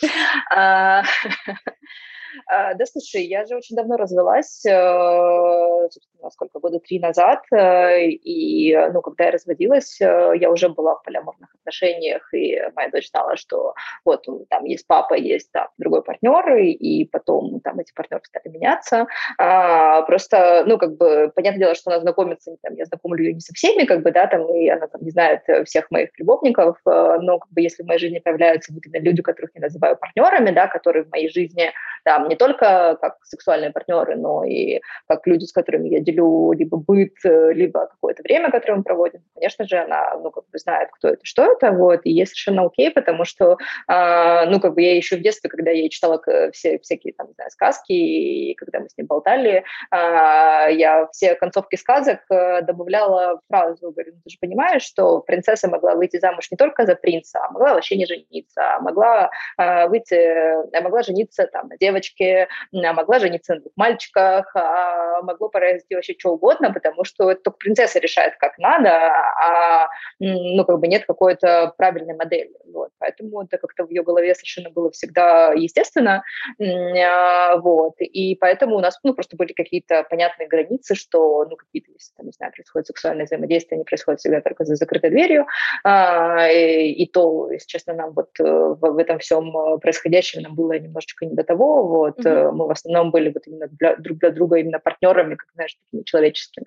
[2.46, 8.08] А, да, слушай, я же очень давно развелась, э, собственно, сколько, года три назад, э,
[8.08, 13.10] и, ну, когда я разводилась, э, я уже была в полиаморных отношениях, и моя дочь
[13.10, 18.22] знала, что вот там есть папа, есть там другой партнер, и потом там эти партнеры
[18.24, 19.06] стали меняться.
[19.38, 23.40] А, просто, ну, как бы, понятное дело, что она знакомится, там, я знакомлю ее не
[23.40, 27.38] со всеми, как бы, да, там, и она там не знает всех моих любовников, но,
[27.38, 31.10] как бы, если в моей жизни появляются люди, которых я называю партнерами, да, которые в
[31.10, 31.72] моей жизни,
[32.04, 36.76] там, не только как сексуальные партнеры, но и как люди, с которыми я делю либо
[36.76, 39.22] быт, э, либо какое-то время, которое мы проводим.
[39.34, 42.66] Конечно же, она, ну, как бы знает, кто это, что это, вот, и ей совершенно
[42.66, 43.56] окей, потому что,
[43.88, 46.20] э, ну, как бы я еще в детстве, когда я читала
[46.52, 51.76] все, всякие, там, знаю, сказки, и когда мы с ней болтали, э, я все концовки
[51.76, 56.56] сказок э, добавляла фразу, говорю, ну, ты же понимаешь, что принцесса могла выйти замуж не
[56.56, 61.46] только за принца, а могла вообще не жениться, а могла э, выйти, а могла жениться
[61.46, 66.72] там на девочке, а могла жениться на двух мальчиках, а могло произойти вообще что угодно,
[66.72, 72.14] потому что это только принцесса решает, как надо, а ну, как бы нет какой-то правильной
[72.14, 72.52] модели.
[72.72, 72.90] Вот.
[72.98, 76.22] Поэтому это как-то в ее голове совершенно было всегда естественно.
[76.60, 77.94] А, вот.
[78.00, 82.26] И поэтому у нас ну, просто были какие-то понятные границы, что ну, какие-то, если там,
[82.26, 85.46] не знаю, происходит сексуальное взаимодействие, они происходят всегда только за закрытой дверью.
[85.86, 90.54] И, и то, если честно, нам вот э, в, в этом всем э, происходящем нам
[90.54, 91.99] было немножечко не до того.
[92.00, 92.18] Вот.
[92.18, 92.52] Mm-hmm.
[92.52, 96.04] Мы в основном были вот именно для, друг для друга именно партнерами, как, знаешь, такими
[96.04, 96.66] человеческими.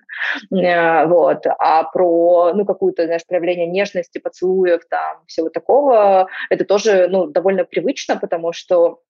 [0.52, 1.44] Э, вот.
[1.58, 7.64] А про, ну, какую-то, знаешь, проявление нежности, поцелуев, там, всего такого, это тоже, ну, довольно
[7.64, 9.00] привычно, потому что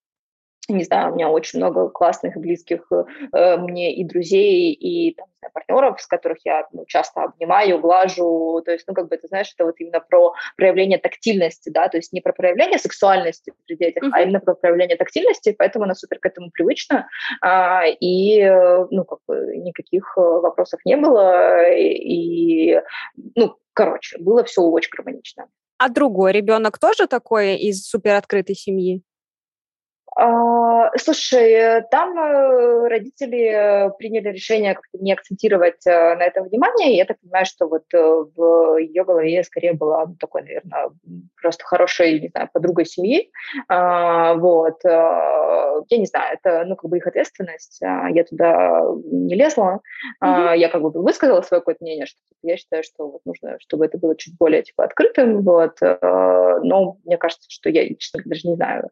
[0.68, 5.52] не знаю, у меня очень много классных, близких э, мне и друзей, и там, знаю,
[5.52, 8.62] партнеров, с которых я ну, часто обнимаю, глажу.
[8.64, 11.96] То есть, ну, как бы, ты знаешь, это вот именно про проявление тактильности, да, то
[11.96, 14.10] есть не про проявление сексуальности при детях, mm-hmm.
[14.12, 17.08] а именно про проявление тактильности, поэтому она супер к этому привычна.
[17.40, 18.44] А, и,
[18.90, 21.70] ну, как бы, никаких э, вопросов не было.
[21.72, 22.80] И,
[23.34, 25.46] ну, короче, было все очень гармонично.
[25.78, 29.02] А другой ребенок тоже такой из супероткрытой семьи?
[30.16, 36.96] А, слушай, там э, родители приняли решение как-то не акцентировать э, на этом внимание, и
[36.96, 40.90] я так понимаю, что вот э, в ее голове скорее была ну, такой, наверное,
[41.40, 43.30] просто хорошей, не знаю, подругой семьи.
[43.68, 44.80] А, вот.
[44.84, 47.82] Я не знаю, это, ну, как бы их ответственность.
[47.82, 49.80] А, я туда не лезла.
[50.22, 50.56] Mm-hmm.
[50.56, 53.86] Я как бы высказала свое какое-то мнение, что типа, я считаю, что вот нужно, чтобы
[53.86, 55.78] это было чуть более, типа, открытым, вот.
[55.80, 58.88] Но мне кажется, что я, честно даже не знаю,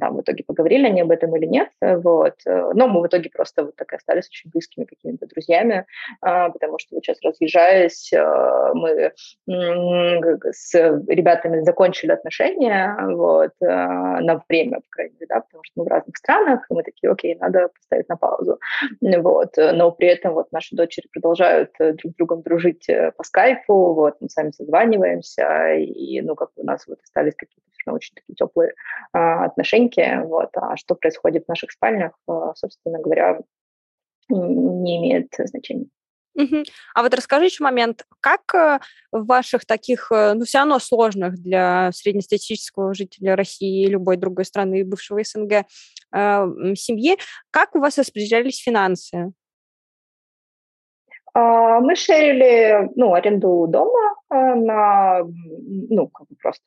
[0.00, 2.34] там в итоге поговорили они об этом или нет, вот.
[2.46, 5.86] Но мы в итоге просто вот так и остались очень близкими какими-то друзьями,
[6.20, 9.12] а, потому что вот сейчас разъезжаясь, а, мы
[9.46, 15.84] с ребятами закончили отношения, вот, а, на время, по крайней мере, да, потому что мы
[15.84, 18.58] в разных странах, и мы такие, окей, надо поставить на паузу,
[19.00, 19.54] вот.
[19.56, 23.94] Но при этом вот наши дочери продолжают э, друг с другом дружить э, по скайпу,
[23.94, 28.72] вот, мы сами созваниваемся, и, ну, как у нас вот остались какие-то очень такие теплые
[29.12, 33.40] отношения, отношеньки, вот, а что происходит в наших спальнях, э, собственно говоря,
[34.28, 35.86] не имеет значения.
[36.34, 36.64] Угу.
[36.94, 38.78] А вот расскажи еще момент, как э,
[39.10, 44.44] в ваших таких, э, ну, все равно сложных для среднестатистического жителя России и любой другой
[44.44, 45.64] страны бывшего СНГ э,
[46.74, 47.16] семье,
[47.50, 49.32] как у вас распределялись финансы?
[51.36, 55.20] А, мы шерили, ну, аренду дома а, на,
[55.90, 56.64] ну, как бы просто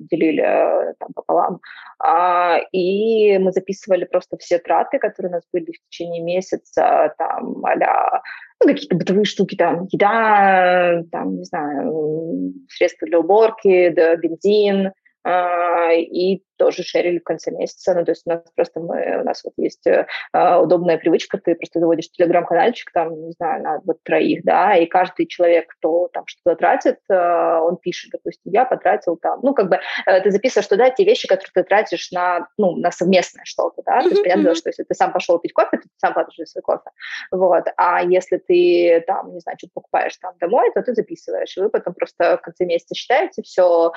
[0.00, 1.60] делили э, там пополам,
[2.00, 7.64] а, и мы записывали просто все траты, которые у нас были в течение месяца, там,
[7.64, 8.20] а
[8.60, 14.90] ну, какие-то бытовые штуки, там, еда, там, не знаю, средства для уборки, да, бензин,
[15.24, 17.94] и тоже шерили в конце месяца.
[17.94, 21.54] Ну, то есть у нас просто мы, у нас вот есть э, удобная привычка, ты
[21.54, 26.24] просто заводишь телеграм-канальчик, там, не знаю, на вот троих, да, и каждый человек, кто там
[26.26, 30.68] что-то тратит, э, он пишет, допустим, я потратил там, ну, как бы э, ты записываешь
[30.68, 34.02] туда те вещи, которые ты тратишь на, ну, на совместное что-то, да, mm-hmm.
[34.02, 36.62] то есть понятно, что если ты сам пошел пить кофе, то ты сам платишь свой
[36.62, 36.90] кофе,
[37.30, 41.60] вот, а если ты там, не знаю, что-то покупаешь там домой, то ты записываешь, и
[41.62, 43.92] вы потом просто в конце месяца считаете все,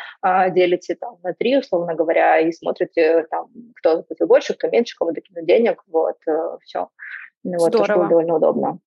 [0.52, 5.12] делите там на три, условно говоря, и смотрите, там, кто заплатил больше, кто меньше, кому
[5.12, 6.90] докинуть денег, вот, э, все.
[7.44, 8.00] Ну, вот, Здорово.
[8.00, 8.80] было довольно удобно.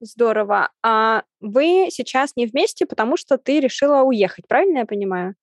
[0.00, 0.70] Здорово.
[0.82, 5.34] А вы сейчас не вместе, потому что ты решила уехать, правильно я понимаю?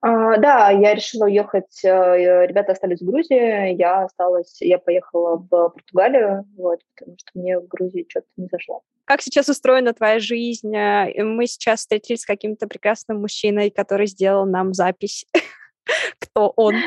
[0.00, 1.84] А, да, я решила уехать.
[1.84, 7.58] Э, ребята остались в Грузии, я осталась, я поехала в Португалию, вот, потому что мне
[7.58, 8.82] в Грузии что-то не зашло.
[9.04, 10.74] Как сейчас устроена твоя жизнь?
[10.74, 15.26] Э, мы сейчас встретились с каким-то прекрасным мужчиной, который сделал нам запись.
[16.32, 16.74] Кто он?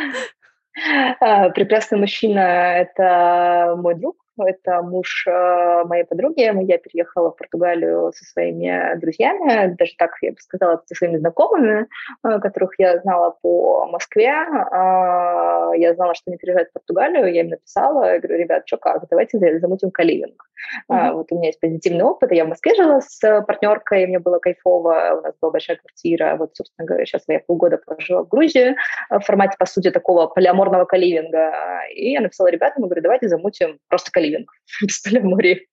[1.22, 2.40] А, прекрасный мужчина–
[2.80, 6.42] это мой друг, это муж э, моей подруги.
[6.42, 11.88] Я переехала в Португалию со своими друзьями, даже так, я бы сказала, со своими знакомыми,
[12.24, 14.30] э, которых я знала по Москве.
[14.30, 18.78] Э, я знала, что они переезжают в Португалию, я им написала, я говорю, ребят, что
[18.78, 20.44] как, давайте замутим каливинг.
[20.92, 21.12] Mm-hmm.
[21.14, 25.20] Вот у меня есть позитивный опыт, я в Москве жила с партнеркой, мне было кайфово,
[25.20, 28.76] у нас была большая квартира, вот, собственно говоря, сейчас я полгода прожила в Грузии
[29.10, 31.52] в формате, по сути, такого полиаморного каливинга.
[31.94, 34.50] И я написала ребятам, говорю, давайте замутим просто каливинг Ливинг
[34.82, 35.66] в Столямуре.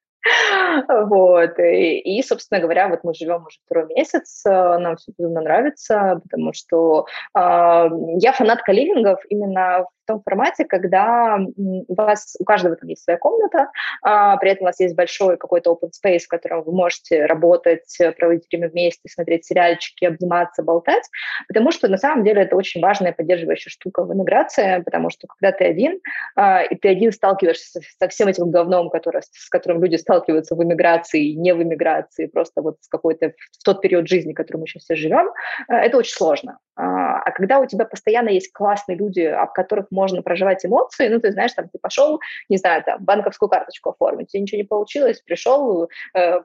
[0.89, 1.59] Вот.
[1.59, 6.21] И, и, собственно говоря, вот мы живем уже второй месяц, э, нам все безумно нравится,
[6.23, 7.89] потому что э,
[8.19, 13.71] я фанат каливингов именно том формате, когда у вас, у каждого там есть своя комната,
[14.03, 17.97] а, при этом у вас есть большой какой-то open space, в котором вы можете работать,
[18.19, 21.09] проводить время вместе, смотреть сериальчики, обниматься, болтать,
[21.49, 25.57] потому что на самом деле это очень важная поддерживающая штука в иммиграции, потому что когда
[25.57, 26.01] ты один,
[26.37, 30.63] а, и ты один сталкиваешься со всем этим говном, который, с которым люди сталкиваются в
[30.63, 34.67] иммиграции, не в иммиграции, просто вот с какой-то в тот период жизни, в котором мы
[34.67, 35.31] сейчас все живем,
[35.69, 36.59] а, это очень сложно.
[36.77, 41.21] А, а когда у тебя постоянно есть классные люди, об которых можно проживать эмоции, ну,
[41.21, 45.21] ты знаешь, там, ты пошел, не знаю, там, банковскую карточку оформить, тебе ничего не получилось,
[45.21, 46.41] пришел, э,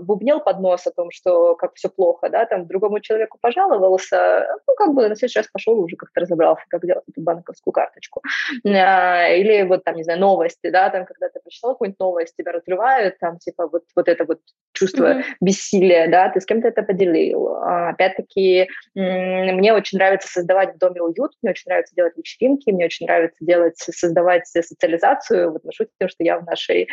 [0.00, 4.74] бубнил под нос о том, что как все плохо, да, там, другому человеку пожаловался, ну,
[4.76, 8.22] как бы на следующий раз пошел уже как-то разобрался, как делать эту банковскую карточку.
[8.66, 12.52] А, или вот там, не знаю, новости, да, там, когда ты прочитал какую-нибудь новость, тебя
[12.52, 14.40] разрывают, там, типа, вот, вот это вот
[14.72, 15.24] чувство mm-hmm.
[15.40, 17.48] бессилия, да, ты с кем-то это поделил.
[17.48, 22.86] А, опять-таки, мне очень нравится создавать в доме уют, мне очень нравится делать вечеринки, мне
[22.86, 25.52] очень нравится делать, создавать социализацию.
[25.52, 26.88] Вот мы шутим, что я в нашей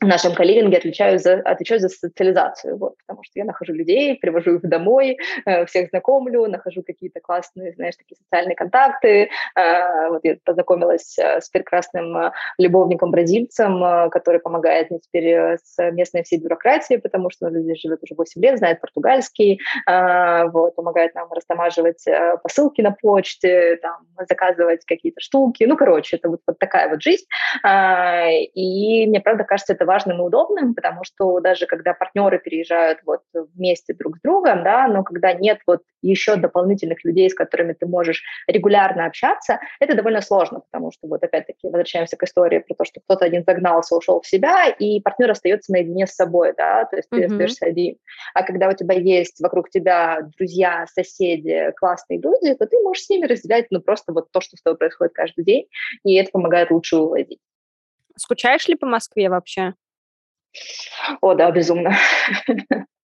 [0.00, 4.56] в нашем каливинге отвечаю за, отвечаю за социализацию, вот, потому что я нахожу людей, привожу
[4.56, 9.30] их домой, э, всех знакомлю, нахожу какие-то классные, знаешь, такие социальные контакты.
[9.56, 16.40] Э, вот я познакомилась э, с прекрасным любовником-бразильцем, который помогает мне теперь с местной всей
[16.40, 22.04] бюрократией, потому что он здесь живет уже 8 лет, знает португальский, вот, помогает нам растамаживать
[22.42, 25.64] посылки на почте, там, заказывать какие-то штуки.
[25.64, 27.24] Ну, короче, это вот, вот такая вот жизнь.
[27.64, 33.22] И мне, правда, кажется, это важным и удобным, потому что даже когда партнеры переезжают вот
[33.32, 37.86] вместе друг с другом, да, но когда нет вот еще дополнительных людей, с которыми ты
[37.86, 42.84] можешь регулярно общаться, это довольно сложно, потому что вот опять-таки возвращаемся к истории про то,
[42.84, 46.96] что кто-то один загнался, ушел в себя, и партнер остается наедине с собой, да, то
[46.96, 47.26] есть ты mm-hmm.
[47.26, 47.96] остаешься один.
[48.34, 53.10] А когда у тебя есть вокруг тебя друзья, соседи, классные люди, то ты можешь с
[53.10, 55.66] ними разделять, ну, просто вот то, что с тобой происходит каждый день,
[56.04, 57.40] и это помогает лучше уводить.
[58.18, 59.74] Скучаешь ли по Москве вообще?
[61.20, 61.94] О, да, безумно.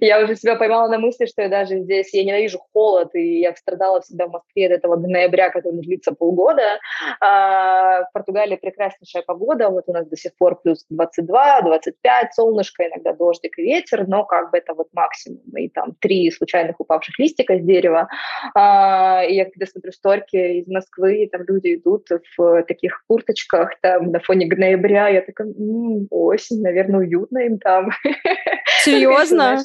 [0.00, 3.54] Я уже себя поймала на мысли, что я даже здесь, я ненавижу холод, и я
[3.54, 6.78] страдала всегда в Москве до этого ноября, который длится полгода.
[7.20, 12.86] А в Португалии прекраснейшая погода, вот у нас до сих пор плюс 22, 25, солнышко,
[12.86, 15.42] иногда дождик и ветер, но как бы это вот максимум.
[15.56, 18.08] И там три случайных упавших листика с дерева.
[18.54, 24.10] А, и я когда смотрю сторки из Москвы, там люди идут в таких курточках, там
[24.10, 27.90] на фоне ноября, я такая, м-м, осень, наверное, уютно им там.
[28.84, 29.58] Серьезно?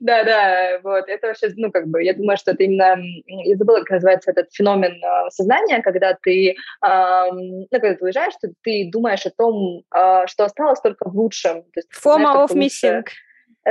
[0.00, 2.96] Да, да, вот, это вообще, ну, как бы, я думаю, что это именно,
[3.26, 8.90] я забыла, как называется этот феномен а, сознания, когда ты, ну, когда ты уезжаешь, ты
[8.90, 11.64] думаешь о том, а, что осталось только в лучшем.
[12.04, 13.04] FOMO of missing.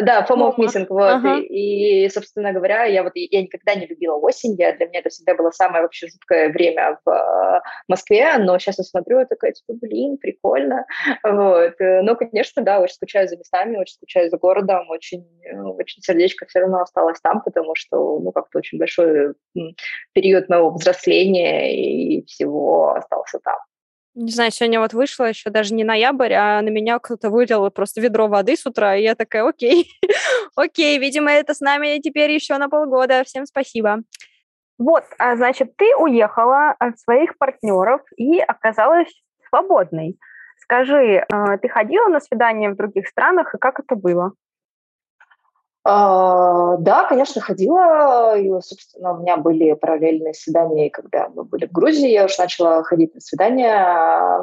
[0.01, 1.03] Да, FOMO of missing, вот.
[1.03, 1.38] Ага.
[1.38, 5.10] И, и, собственно говоря, я вот я никогда не любила осень, я, для меня это
[5.10, 9.51] всегда было самое вообще жуткое время в э, Москве, но сейчас я смотрю, я такая,
[9.51, 10.86] типа, блин, прикольно,
[11.23, 11.79] вот.
[11.79, 16.01] Э, но, конечно, да, очень скучаю за местами, очень скучаю за городом, очень, э, очень
[16.01, 19.36] сердечко все равно осталось там, потому что, ну, как-то очень большой
[20.13, 23.58] период моего взросления и всего остался там.
[24.15, 28.00] Не знаю, сегодня вот вышло еще даже не ноябрь, а на меня кто-то вылил просто
[28.00, 29.90] ведро воды с утра, и я такая, окей,
[30.56, 33.23] окей, видимо, это с нами теперь еще на полгода.
[33.23, 34.04] Всем спасибо.
[34.77, 39.12] Вот, а значит, ты уехала от своих партнеров и оказалась
[39.50, 40.19] свободной.
[40.58, 44.33] Скажи, а, ты ходила на свидания в других странах, и как это было?
[45.86, 48.38] А, да, конечно, ходила.
[48.38, 52.10] И, собственно, у меня были параллельные свидания, когда мы были в Грузии.
[52.10, 54.40] Я уже начала ходить на свидания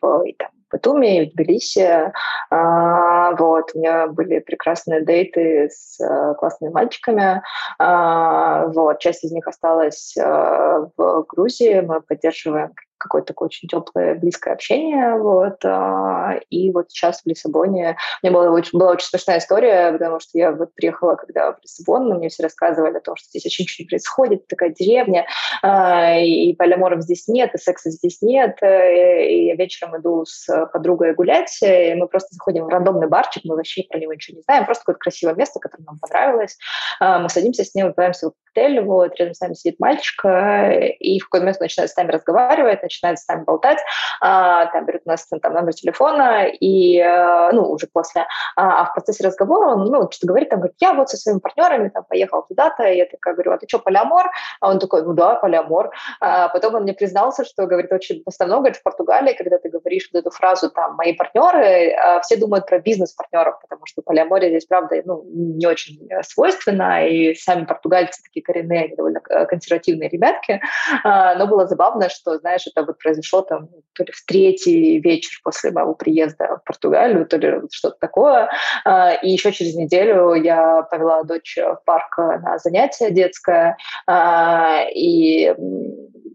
[0.00, 2.12] в, и, там, в и в Тбилиси.
[2.50, 7.42] А, вот, у меня были прекрасные дейты с а, классными мальчиками.
[7.78, 11.80] А, вот, часть из них осталась а, в Грузии.
[11.80, 15.16] Мы поддерживаем какое-то такое очень теплое, близкое общение.
[15.16, 15.64] Вот.
[15.64, 20.20] А, и вот сейчас в Лиссабоне у меня была очень, была очень смешная история, потому
[20.20, 23.66] что я вот приехала, когда в Лиссабон, мне все рассказывали о том, что здесь очень
[23.78, 25.26] не происходит, такая деревня,
[25.62, 28.58] а, и полиморов здесь нет, и секса здесь нет.
[28.62, 33.44] Э, и я вечером иду с подругой гулять, и мы просто заходим в рандомный барчик,
[33.44, 36.56] мы вообще про него ничего не знаем, просто какое-то красивое место, которое нам понравилось.
[37.00, 40.88] А, мы садимся с ним, выпиваемся в коктейль, вот, рядом с нами сидит мальчик, э,
[40.98, 43.78] и в какой-то момент начинает с нами разговаривать, начинает с нами болтать,
[44.20, 48.26] а, там берет у нас там, номер телефона, и, а, ну, уже после,
[48.56, 51.40] а, а в процессе разговора он, ну, что-то говорит, там, говорит, я вот со своими
[51.40, 54.30] партнерами там поехал туда-то, и я такая говорю, а ты что, полиамор?
[54.60, 55.90] А он такой, ну да, полиамор.
[56.20, 60.08] А потом он мне признался, что, говорит, очень основном, говорит, в Португалии, когда ты говоришь
[60.12, 64.66] вот эту фразу, там, мои партнеры, а, все думают про бизнес-партнеров, потому что полиамория здесь,
[64.66, 70.60] правда, ну, не очень свойственно, и сами португальцы такие коренные, довольно э, консервативные ребятки,
[71.04, 75.70] но было забавно, что, знаешь, это вот произошло там то ли в третий вечер после
[75.70, 78.50] моего приезда в Португалию, то ли что-то такое.
[78.84, 85.54] А, и еще через неделю я повела дочь в парк на занятие детское, а, и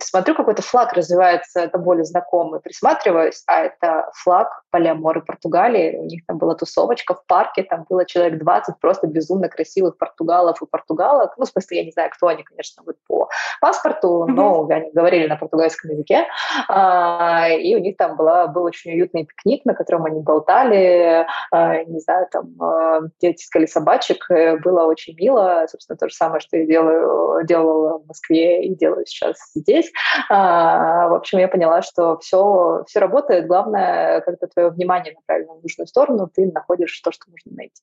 [0.02, 5.98] смотрю, какой-то флаг развивается, это более знакомый, присматриваюсь, а это флаг Полиаморы Португалии.
[5.98, 10.62] У них там была тусовочка в парке, там было человек 20 просто безумно красивых португалов
[10.62, 11.34] и португалок.
[11.38, 14.74] Ну, в смысле, я не знаю, кто они, конечно, вот по паспорту, но mm-hmm.
[14.74, 16.26] они говорили на португальском языке.
[16.68, 21.84] А, и у них там была, был очень уютный пикник, на котором они болтали, а,
[21.84, 24.26] не знаю, там а, дети искали собачек,
[24.64, 25.66] было очень мило.
[25.70, 29.92] Собственно, то же самое, что я делаю, делала в Москве и делаю сейчас здесь.
[30.30, 33.48] А, в общем, я поняла, что все, все работает.
[33.48, 37.82] Главное, когда твое внимание направлено в нужную сторону, ты находишь то, что нужно найти.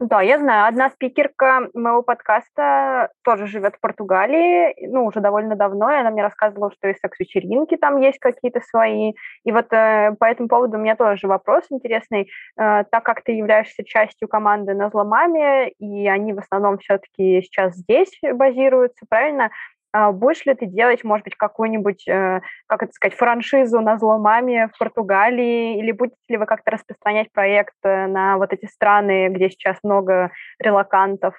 [0.00, 0.68] Да, я знаю.
[0.68, 6.22] Одна спикерка моего подкаста тоже живет в Португалии, ну, уже довольно давно, и она мне
[6.22, 9.14] рассказывала, что и секс-вечеринки там есть какие-то свои.
[9.42, 12.30] И вот э, по этому поводу у меня тоже вопрос интересный.
[12.56, 17.74] Э, так как ты являешься частью команды на Зломаме, и они в основном все-таки сейчас
[17.74, 19.50] здесь базируются, правильно?
[19.92, 24.18] А будешь ли ты делать, может быть, какую-нибудь, э, как это сказать, франшизу на зло
[24.18, 29.28] маме в Португалии, или будете ли вы как-то распространять проект э, на вот эти страны,
[29.30, 31.34] где сейчас много релакантов?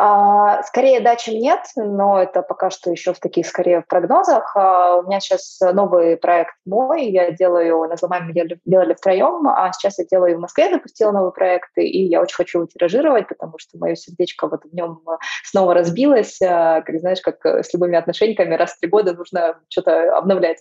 [0.00, 4.52] А, скорее да, чем нет, но это пока что еще в таких, скорее, в прогнозах.
[4.54, 8.32] А, у меня сейчас новый проект мой, я делаю, на Зломами
[8.64, 12.58] делали втроем, а сейчас я делаю в Москве, запустила новый проект, и я очень хочу
[12.58, 15.00] его тиражировать, потому что мое сердечко вот в нем
[15.42, 20.16] снова разбилось, а, как знаешь, как с любыми отношениями, раз в три года нужно что-то
[20.16, 20.58] обновлять.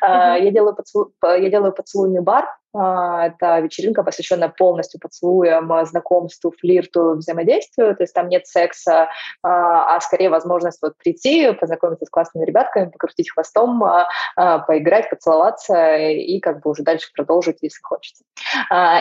[0.00, 0.42] Mm-hmm.
[0.42, 1.12] Я, делаю поцелу...
[1.24, 7.96] я делаю поцелуйный бар, это вечеринка, посвященная полностью поцелуям, знакомству, флирту, взаимодействию.
[7.96, 9.08] То есть там нет секса,
[9.42, 15.96] а, а скорее возможность вот прийти, познакомиться с классными ребятками, покрутить хвостом, а, поиграть, поцеловаться
[15.96, 18.24] и как бы уже дальше продолжить, если хочется.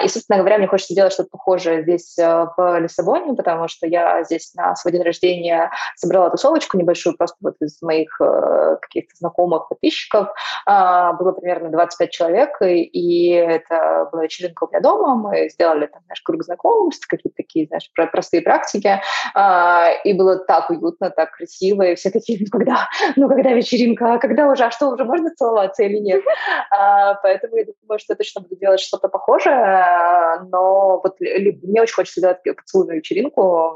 [0.04, 4.54] И, собственно говоря, мне хочется сделать что-то похожее здесь в Лиссабоне, потому что я здесь
[4.56, 10.30] на свой день рождения собрала тусовочку небольшую, просто вот из моих э, каких-то знакомых подписчиков.
[10.66, 16.22] Было примерно 25 человек, и это была вечеринка у меня дома, мы сделали там наш
[16.22, 19.02] круг знакомств, какие-то такие, знаешь, простые практики,
[19.34, 24.14] а, и было так уютно, так красиво, и все такие, ну когда, ну когда вечеринка,
[24.14, 26.22] а когда уже, а что, уже можно целоваться или нет?
[26.72, 31.96] А, поэтому я думаю, что я точно буду делать что-то похожее, но вот мне очень
[31.96, 33.76] хочется сделать поцелуйную вечеринку,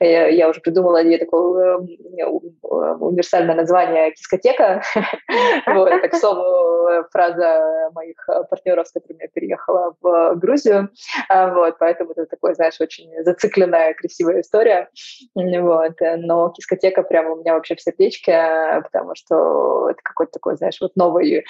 [0.00, 4.82] я уже придумала ей такое универсальное название «Кискотека»,
[5.66, 8.16] вот, так, к слову, фраза моих
[8.50, 10.90] партнеров, с которыми я переехала в Грузию,
[11.28, 14.88] вот, поэтому это такое, знаешь, очень зацикленная, красивая история,
[15.34, 20.78] вот, но «Кискотека» прямо у меня вообще в сердечке, потому что это какой-то такой, знаешь,
[20.80, 21.44] вот новый,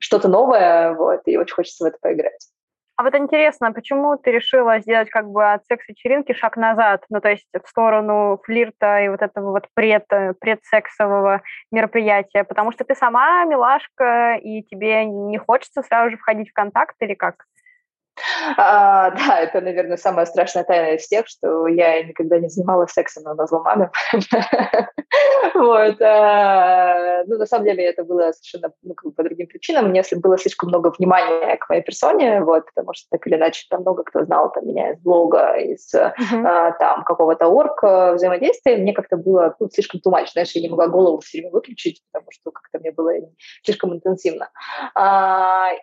[0.00, 2.48] что-то новое, вот, и очень хочется в это поиграть.
[2.96, 7.28] А вот интересно, почему ты решила сделать как бы от секс-вечеринки шаг назад, ну то
[7.28, 10.04] есть в сторону флирта и вот этого вот пред,
[10.40, 11.42] предсексового
[11.72, 12.44] мероприятия?
[12.44, 17.14] Потому что ты сама милашка, и тебе не хочется сразу же входить в контакт или
[17.14, 17.44] как?
[18.56, 23.24] А, да, это, наверное, самая страшная тайна из всех, что я никогда не занималась сексом
[23.24, 23.90] на маме.
[25.54, 26.00] Вот.
[26.02, 29.90] А, ну, на самом деле, это было совершенно ну, по другим причинам.
[29.90, 33.82] Мне было слишком много внимания к моей персоне, вот, потому что так или иначе там
[33.82, 36.72] много кто знал там, меня из блога, из uh-huh.
[36.78, 38.76] там какого-то орг э, взаимодействия.
[38.76, 42.30] Мне как-то было ну, слишком тумач, знаешь, я не могла голову все время выключить, потому
[42.32, 43.12] что как-то мне было
[43.62, 44.50] слишком интенсивно.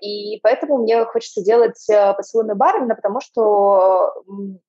[0.01, 1.87] И поэтому мне хочется делать
[2.21, 4.13] э, поцелуйный бар именно потому, что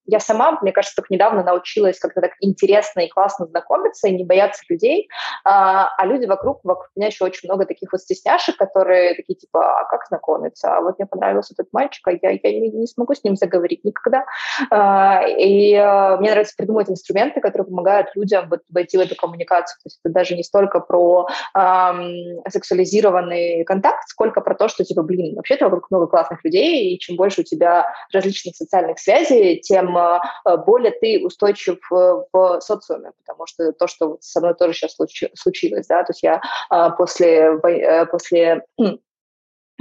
[0.06, 4.24] я сама, мне кажется, только недавно научилась как-то так интересно и классно знакомиться и не
[4.24, 5.08] бояться людей,
[5.44, 9.80] а, а люди вокруг, вокруг меня еще очень много таких вот стесняшек, которые такие типа,
[9.80, 10.76] а как знакомиться?
[10.76, 13.84] А вот мне понравился этот мальчик, а я, я не, не смогу с ним заговорить
[13.84, 14.24] никогда.
[14.70, 19.78] А, и а, мне нравится придумывать инструменты, которые помогают людям вот войти в эту коммуникацию.
[19.82, 21.94] То есть это даже не столько про а,
[22.48, 27.16] сексуализированный контакт, сколько про то, что типа, блин, вообще-то вокруг много классных людей, и чем
[27.16, 30.20] больше у тебя различных социальных связей, тем э,
[30.66, 34.96] более ты устойчив э, в социуме, потому что то, что со мной тоже сейчас
[35.34, 36.40] случилось, да, то есть я
[36.70, 37.58] э, после,
[38.10, 38.62] после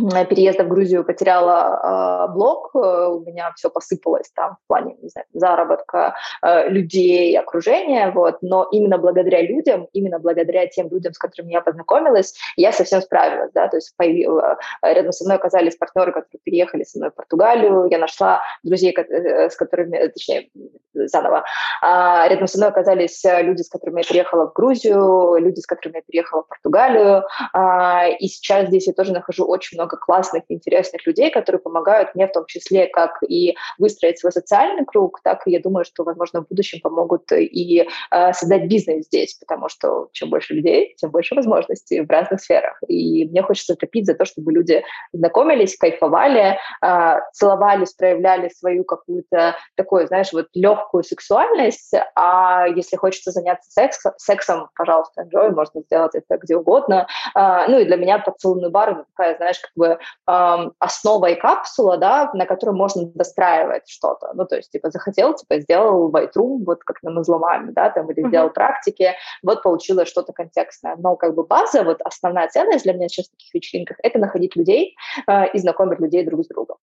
[0.10, 5.26] переезда в Грузию потеряла э, блог, у меня все посыпалось там в плане не знаю,
[5.34, 11.52] заработка э, людей, окружения, вот, но именно благодаря людям, именно благодаря тем людям, с которыми
[11.52, 16.42] я познакомилась, я совсем справилась, да, то есть появилась, рядом со мной оказались партнеры, которые
[16.44, 20.50] переехали со мной в Португалию, я нашла друзей, э, с которыми, точнее,
[20.94, 21.44] заново,
[21.82, 25.98] а рядом со мной оказались люди, с которыми я переехала в Грузию, люди, с которыми
[25.98, 27.24] я переехала в Португалию,
[27.54, 32.16] а, и сейчас здесь я тоже нахожу очень много много классных, интересных людей, которые помогают
[32.16, 36.04] мне в том числе как и выстроить свой социальный круг, так и я думаю, что,
[36.04, 41.12] возможно, в будущем помогут и э, создать бизнес здесь, потому что чем больше людей, тем
[41.12, 42.80] больше возможностей в разных сферах.
[42.88, 44.84] И мне хочется топить за то, чтобы люди
[45.14, 53.32] знакомились, кайфовали, э, целовались, проявляли свою какую-то такую, знаешь, вот легкую сексуальность, а если хочется
[53.32, 57.08] заняться секс, сексом, пожалуйста, enjoy, можно сделать это где угодно.
[57.36, 60.00] Э, ну и для меня поцелуйный бар— такая, знаешь, как бы
[60.80, 64.32] основа и капсула, да, на которой можно достраивать что-то.
[64.34, 68.10] Ну, то есть, типа, захотел, типа, сделал White Room, вот как на взломами, да, там,
[68.12, 68.28] или mm-hmm.
[68.28, 69.14] сделал практики,
[69.44, 70.96] вот получилось что-то контекстное.
[70.98, 74.56] Но как бы база, вот основная ценность для меня сейчас в таких вечеринках— это находить
[74.56, 74.96] людей
[75.28, 76.78] э, и знакомить людей друг с другом.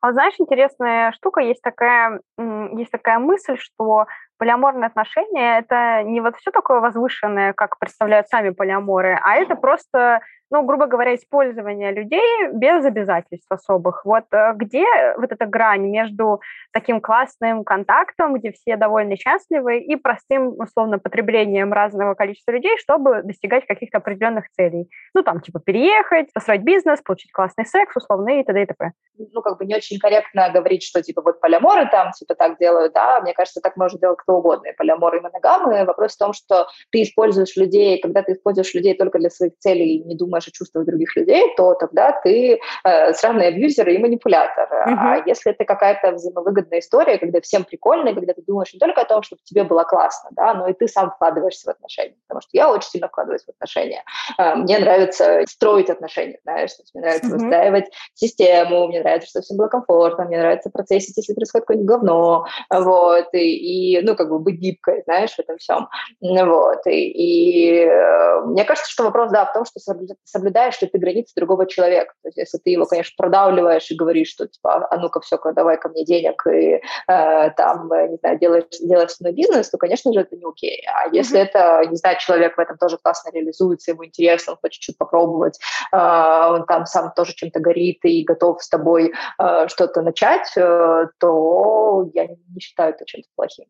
[0.00, 4.06] А знаешь, интересная штука, есть такая, есть такая мысль, что
[4.38, 10.20] полиаморные отношения— это не вот все такое возвышенное, как представляют сами полиаморы, а это просто
[10.50, 14.04] ну, грубо говоря, использование людей без обязательств особых.
[14.04, 14.84] Вот э, где
[15.16, 16.40] вот эта грань между
[16.72, 23.22] таким классным контактом, где все довольно счастливы, и простым, условно, потреблением разного количества людей, чтобы
[23.22, 24.88] достигать каких-то определенных целей?
[25.14, 28.62] Ну, там, типа, переехать, построить бизнес, получить классный секс, условно, и т.д.
[28.62, 28.92] и т.п.
[29.18, 32.92] Ну, как бы не очень корректно говорить, что, типа, вот полиаморы там, типа, так делают,
[32.92, 35.84] да, мне кажется, так может делать кто угодно, и полиаморы, и моногамы.
[35.84, 40.02] Вопрос в том, что ты используешь людей, когда ты используешь людей только для своих целей,
[40.04, 44.68] не думая о чувствах других людей, то тогда ты э, сравный абьюзер и манипулятор.
[44.70, 44.94] Uh-huh.
[44.96, 49.04] А если это какая-то взаимовыгодная история, когда всем прикольно, когда ты думаешь не только о
[49.04, 52.16] том, чтобы тебе было классно, да, но и ты сам вкладываешься в отношения.
[52.26, 54.02] Потому что я очень сильно вкладываюсь в отношения.
[54.38, 57.38] Э, мне нравится строить отношения, знаешь, то есть мне нравится uh-huh.
[57.38, 62.46] выстраивать систему, мне нравится, чтобы всем было комфортно, мне нравится процессить, если происходит какое-нибудь говно,
[62.70, 65.88] вот, и, и ну, как бы быть гибкой, знаешь, в этом всем.
[66.20, 66.86] Вот.
[66.86, 69.80] И, и э, мне кажется, что вопрос, да, в том, что
[70.26, 72.12] соблюдаешь ли ты границы другого человека.
[72.22, 75.78] То есть если ты его, конечно, продавливаешь и говоришь, что типа, а ну-ка, все, давай
[75.78, 80.20] ко мне денег и э, там, не знаю, делаешь, делаешь свой бизнес, то, конечно же,
[80.20, 80.84] это не окей.
[80.92, 81.44] А если mm-hmm.
[81.44, 85.58] это, не знаю, человек в этом тоже классно реализуется, ему интересно, он хочет что-то попробовать,
[85.92, 91.06] э, он там сам тоже чем-то горит и готов с тобой э, что-то начать, э,
[91.18, 93.66] то я не считаю это чем-то плохим.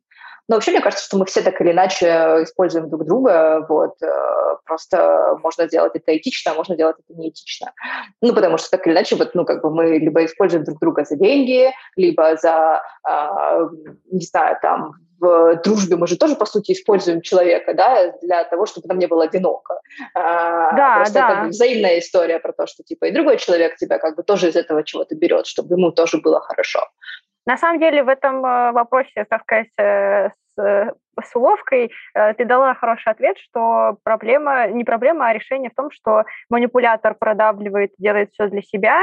[0.48, 2.07] Но вообще мне кажется, что мы все так или иначе
[2.42, 7.72] используем друг друга, вот, э, просто можно делать это этично, а можно делать это неэтично.
[8.20, 11.05] Ну, потому что так или иначе, вот, ну, как бы мы либо используем друг друга
[11.05, 13.68] за деньги, либо за, э,
[14.11, 18.66] не знаю, там, в дружбе мы же тоже, по сути, используем человека, да, для того,
[18.66, 19.80] чтобы нам не было одиноко.
[20.14, 21.40] А, да, Просто да.
[21.40, 24.57] это взаимная история про то, что, типа, и другой человек тебя как бы тоже из
[24.57, 26.80] этого чего-то берет, чтобы ему тоже было хорошо.
[27.47, 30.92] На самом деле в этом э, вопросе, так сказать, э, с, э,
[31.22, 36.24] с уловкой ты дала хороший ответ, что проблема, не проблема, а решение в том, что
[36.50, 39.00] манипулятор продавливает, делает все для себя,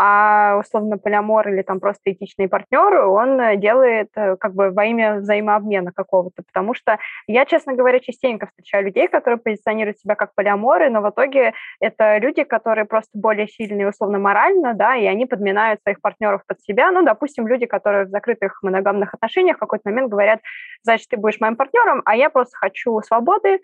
[0.00, 4.84] а условно полиамор или там просто этичный партнер, он э, делает э, как бы во
[4.84, 10.36] имя взаимообмена какого-то, потому что я, честно говоря, частенько встречаю людей, которые позиционируют себя как
[10.36, 15.26] полиаморы, но в итоге это люди, которые просто более сильные условно морально, да, и они
[15.26, 16.92] подминают своих партнеров под себя.
[16.92, 20.38] Ну, допустим, люди, которые в закрытых моногамных отношениях в какой-то момент говорят,
[20.84, 23.58] значит, ты будешь моим партнером, а я просто хочу свободы,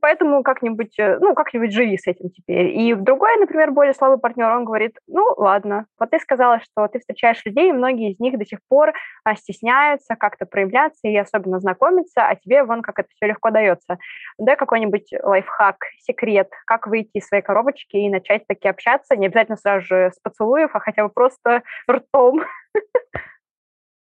[0.00, 2.78] поэтому как-нибудь, э, ну, как-нибудь живи с этим теперь.
[2.78, 6.98] И другой, например, более слабый партнер, он говорит, ну, ладно, вот ты сказала, что ты
[6.98, 8.92] встречаешь людей, и многие из них до сих пор
[9.24, 13.98] а, стесняются как-то проявляться и особенно знакомиться, а тебе вон как это все легко дается.
[14.38, 19.56] Дай какой-нибудь лайфхак, секрет, как выйти из своей коробочки и начать таки общаться, не обязательно
[19.56, 22.42] сразу же с поцелуев, а хотя бы просто ртом.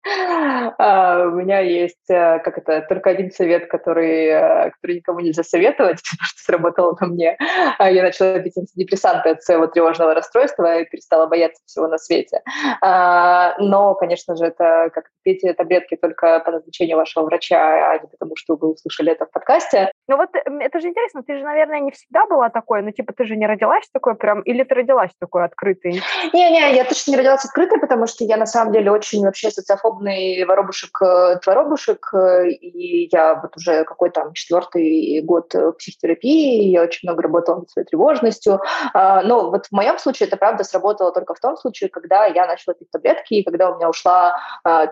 [0.05, 5.45] А, у меня есть, э, как это, только один совет, который, э, который никому нельзя
[5.45, 7.37] советовать, потому что сработало на мне.
[7.79, 12.43] А, я начала пить антидепрессанты от своего тревожного расстройства и перестала бояться всего на свете.
[12.81, 18.09] А, но, конечно же, это как пейте таблетки только по назначению вашего врача, а не
[18.09, 19.93] потому, что вы услышали это в подкасте.
[20.09, 23.25] Ну вот это же интересно, ты же, наверное, не всегда была такой, ну типа ты
[23.25, 26.03] же не родилась такой прям, или ты родилась такой открытой?
[26.33, 29.92] Не-не, я точно не родилась открытой, потому что я на самом деле очень вообще социофоб
[29.93, 37.09] подобный воробушек-творобушек, э, э, и я вот уже какой там четвертый год психотерапии, я очень
[37.09, 38.61] много работала над своей тревожностью,
[38.95, 42.47] а, но вот в моем случае это правда сработало только в том случае, когда я
[42.47, 44.37] начала пить таблетки, и когда у меня ушла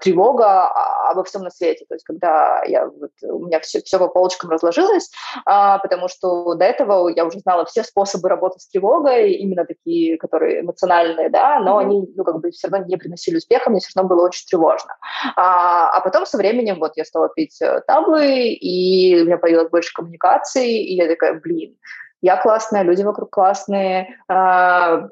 [0.01, 0.69] тревога
[1.11, 4.51] обо всем на свете, то есть когда я, вот, у меня все, все по полочкам
[4.51, 5.11] разложилось,
[5.47, 10.19] а, потому что до этого я уже знала все способы работы с тревогой, именно такие,
[10.19, 11.85] которые эмоциональные, да, но mm-hmm.
[11.85, 14.89] они, ну, как бы все равно не приносили успеха, мне все равно было очень тревожно
[14.91, 15.32] классно.
[15.36, 19.70] А, а потом со временем вот я стала пить э, таблы, и у меня появилось
[19.70, 21.76] больше коммуникаций, и я такая, блин,
[22.22, 25.09] я классная, люди вокруг классные, а,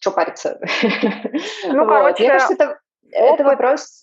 [0.00, 0.60] что париться?
[1.66, 2.78] Ну, короче, Мне кажется, это,
[3.12, 4.02] это вопрос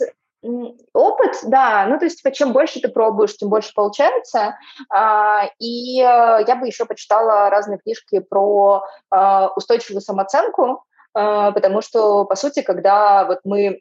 [0.93, 4.55] опыт, да, ну то есть чем больше ты пробуешь, тем больше получается.
[4.89, 11.81] А, и э, я бы еще почитала разные книжки про а, устойчивую самооценку, а, потому
[11.81, 13.79] что, по сути, когда вот мы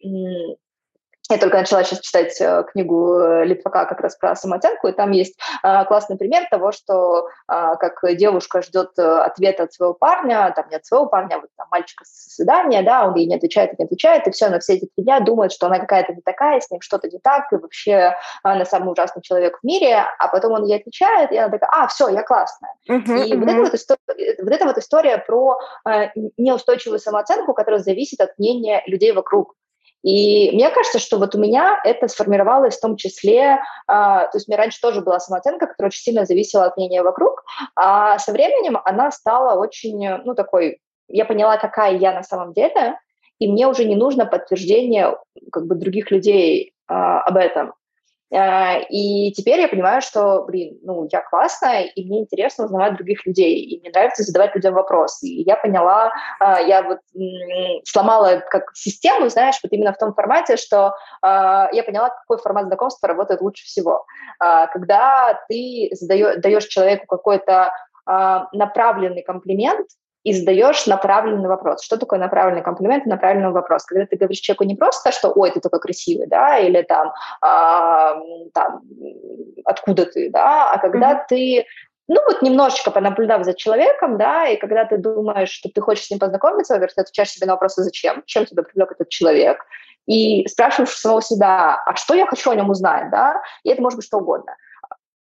[1.28, 5.10] я только начала сейчас читать э, книгу э, Литвака как раз про самооценку, и там
[5.10, 10.76] есть э, классный пример того, что как девушка ждет ответа от своего парня, там не
[10.76, 13.84] от своего парня, а вот там мальчика с свидания, да, он ей не отвечает, не
[13.84, 16.70] отвечает, и все, на все эти три дня думает, что она какая-то не такая, с
[16.70, 20.64] ним что-то не так, и вообще она самый ужасный человек в мире, а потом он
[20.64, 22.74] ей отвечает, и она такая, а, все, я классная.
[22.88, 23.38] Uh-huh, и uh-huh.
[23.38, 25.58] Вот, эта вот, история, вот эта вот история про
[26.36, 29.54] неустойчивую самооценку, которая зависит от мнения людей вокруг.
[30.06, 34.48] И мне кажется, что вот у меня это сформировалось в том числе, а, то есть
[34.48, 37.42] у меня раньше тоже была самооценка, которая очень сильно зависела от мнения вокруг,
[37.74, 40.78] а со временем она стала очень, ну, такой,
[41.08, 43.00] я поняла, какая я на самом деле,
[43.40, 45.18] и мне уже не нужно подтверждение
[45.50, 47.74] как бы других людей а, об этом.
[48.32, 53.24] А, и теперь я понимаю, что, блин, ну, я классная, и мне интересно узнавать других
[53.24, 55.26] людей, и мне нравится задавать людям вопросы.
[55.28, 56.10] И я поняла,
[56.40, 56.98] а, я вот
[57.84, 62.66] сломала как систему, знаешь, вот именно в том формате, что а, я поняла, какой формат
[62.66, 64.04] знакомства работает лучше всего.
[64.38, 67.70] Когда ты задаешь, даешь человеку какой-то
[68.52, 69.88] направленный комплимент,
[70.26, 71.84] и задаешь направленный вопрос.
[71.84, 73.84] Что такое направленный комплимент и направленный вопрос?
[73.84, 78.16] Когда ты говоришь человеку не просто, что «Ой, ты такой красивый», да, или там, а,
[78.52, 78.82] там
[79.64, 81.24] «Откуда ты?», да, а когда mm-hmm.
[81.28, 81.64] ты
[82.08, 86.10] ну вот немножечко понаблюдав за человеком, да, и когда ты думаешь, что ты хочешь с
[86.10, 89.64] ним познакомиться, во-первых, ты отвечаешь себе на вопрос «А «Зачем?», чем тебя привлек этот человек,
[90.06, 93.98] и спрашиваешь самого себя, а что я хочу о нем узнать, да, и это может
[93.98, 94.56] быть что угодно.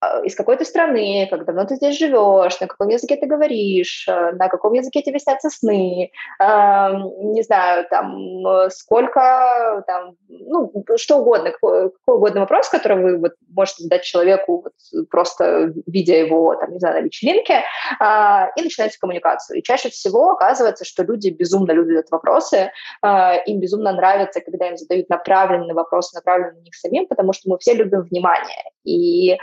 [0.05, 4.05] А, из какой то страны, как давно ты здесь живешь, на каком языке ты говоришь,
[4.07, 11.51] э, на каком языке тебе снятся сны, не знаю, там, сколько, там, ну, что угодно,
[11.51, 16.71] какой, какой угодно вопрос, который вы вот, можете задать человеку, вот, просто видя его, там,
[16.71, 17.63] не знаю, на вечеринке,
[17.99, 19.59] а, и начинаете коммуникацию.
[19.59, 24.77] И чаще всего оказывается, что люди безумно любят вопросы, а, им безумно нравится, когда им
[24.77, 28.71] задают направленный вопрос, направленный на них самим, потому что мы все любим внимание.
[28.83, 29.37] И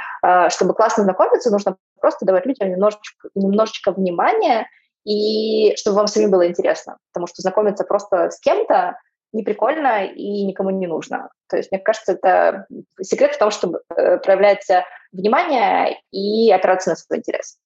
[0.52, 4.68] чтобы классно знакомиться, нужно просто давать людям немножечко, немножечко внимания,
[5.04, 6.98] и чтобы вам самим было интересно.
[7.12, 8.96] Потому что знакомиться просто с кем-то
[9.32, 11.30] не прикольно и никому не нужно.
[11.48, 12.66] То есть, мне кажется, это
[13.00, 14.66] секрет в том, чтобы э, проявлять
[15.12, 17.58] внимание и опираться на свой интерес.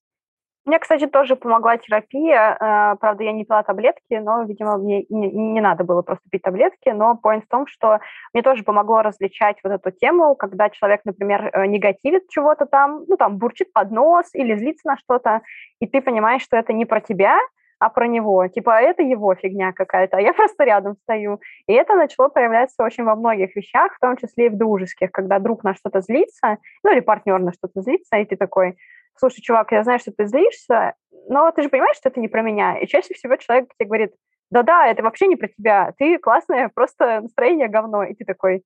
[0.67, 2.57] Мне, кстати, тоже помогла терапия.
[2.59, 6.89] Э, правда, я не пила таблетки, но, видимо, мне не, надо было просто пить таблетки.
[6.89, 8.01] Но point в том, что
[8.33, 13.15] мне тоже помогло различать вот эту тему, когда человек, например, э, негативит чего-то там, ну,
[13.15, 15.41] там, бурчит под нос или злится на что-то,
[15.79, 17.39] и ты понимаешь, что это не про тебя,
[17.79, 18.45] а про него.
[18.49, 21.39] Типа, это его фигня какая-то, а я просто рядом стою.
[21.67, 25.39] И это начало проявляться очень во многих вещах, в том числе и в дружеских, когда
[25.39, 28.75] друг на что-то злится, ну или партнер на что-то злится, и ты такой,
[29.17, 30.93] слушай, чувак, я знаю, что ты злишься,
[31.29, 32.77] но ты же понимаешь, что это не про меня.
[32.79, 34.13] И чаще всего человек тебе говорит,
[34.51, 38.03] да-да, это вообще не про тебя, ты классная, просто настроение говно.
[38.03, 38.63] И ты такой,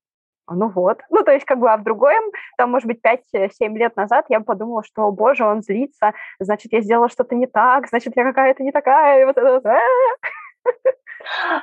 [0.47, 1.01] «А ну вот.
[1.09, 2.23] Ну, то есть, как бы, а в другом,
[2.57, 6.73] там, может быть, 5-7 лет назад я бы подумала, что, о боже, он злится, значит,
[6.73, 9.63] я сделала что-то не так, значит, я какая-то не такая, и вот это вот.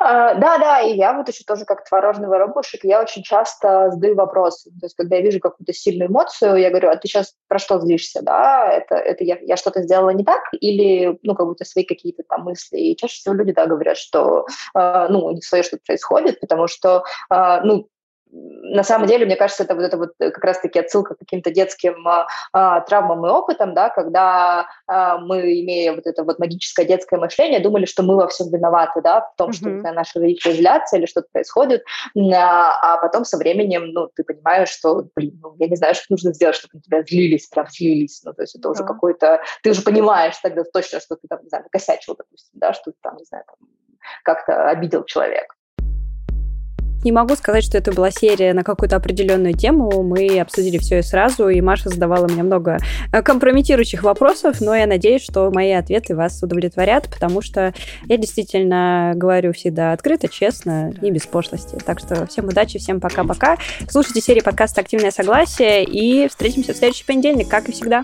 [0.01, 4.15] А, да, да, и я вот еще тоже как творожный воробушек, я очень часто задаю
[4.15, 4.71] вопросы.
[4.71, 7.79] То есть, когда я вижу какую-то сильную эмоцию, я говорю, а ты сейчас про что
[7.81, 8.71] злишься, да?
[8.71, 10.43] Это, это я, я что-то сделала не так?
[10.53, 12.79] Или, ну, как будто свои какие-то там мысли?
[12.79, 16.69] И чаще всего люди, да, говорят, что, э, ну, у них свое что-то происходит, потому
[16.69, 17.89] что, э, ну,
[18.31, 21.51] на самом деле, мне кажется, это вот это вот э, как раз-таки отсылка к каким-то
[21.51, 26.85] детским а, а, травмам и опытам, да, когда а, мы, имея вот это вот магическое
[26.85, 29.81] детское мышление, думали, что мы во всем виноваты, да, в том, mm-hmm.
[29.81, 31.83] что наши родители злятся или что-то происходит,
[32.17, 36.05] а, а потом со временем, ну, ты понимаешь, что, блин, ну, я не знаю, что
[36.11, 38.73] нужно сделать, чтобы на тебя злились, прям злились, ну, то есть это yeah.
[38.73, 42.73] уже какой-то, ты уже понимаешь тогда точно, что ты там, не знаю, косячил, допустим, да,
[42.75, 43.69] что ты там, не знаю, там,
[44.23, 45.55] как-то обидел человека.
[47.05, 50.03] Не могу сказать, что это была серия на какую-то определенную тему.
[50.03, 52.79] Мы обсудили все и сразу, и Маша задавала мне много
[53.13, 57.73] э, компрометирующих вопросов, но я надеюсь, что мои ответы вас удовлетворят, потому что
[58.07, 61.79] я действительно говорю всегда открыто, честно и без пошлости.
[61.85, 63.59] Так что всем удачи, всем пока-пока.
[63.89, 68.03] Слушайте серии подкаста «Активное согласие» и встретимся в следующий понедельник, как и всегда.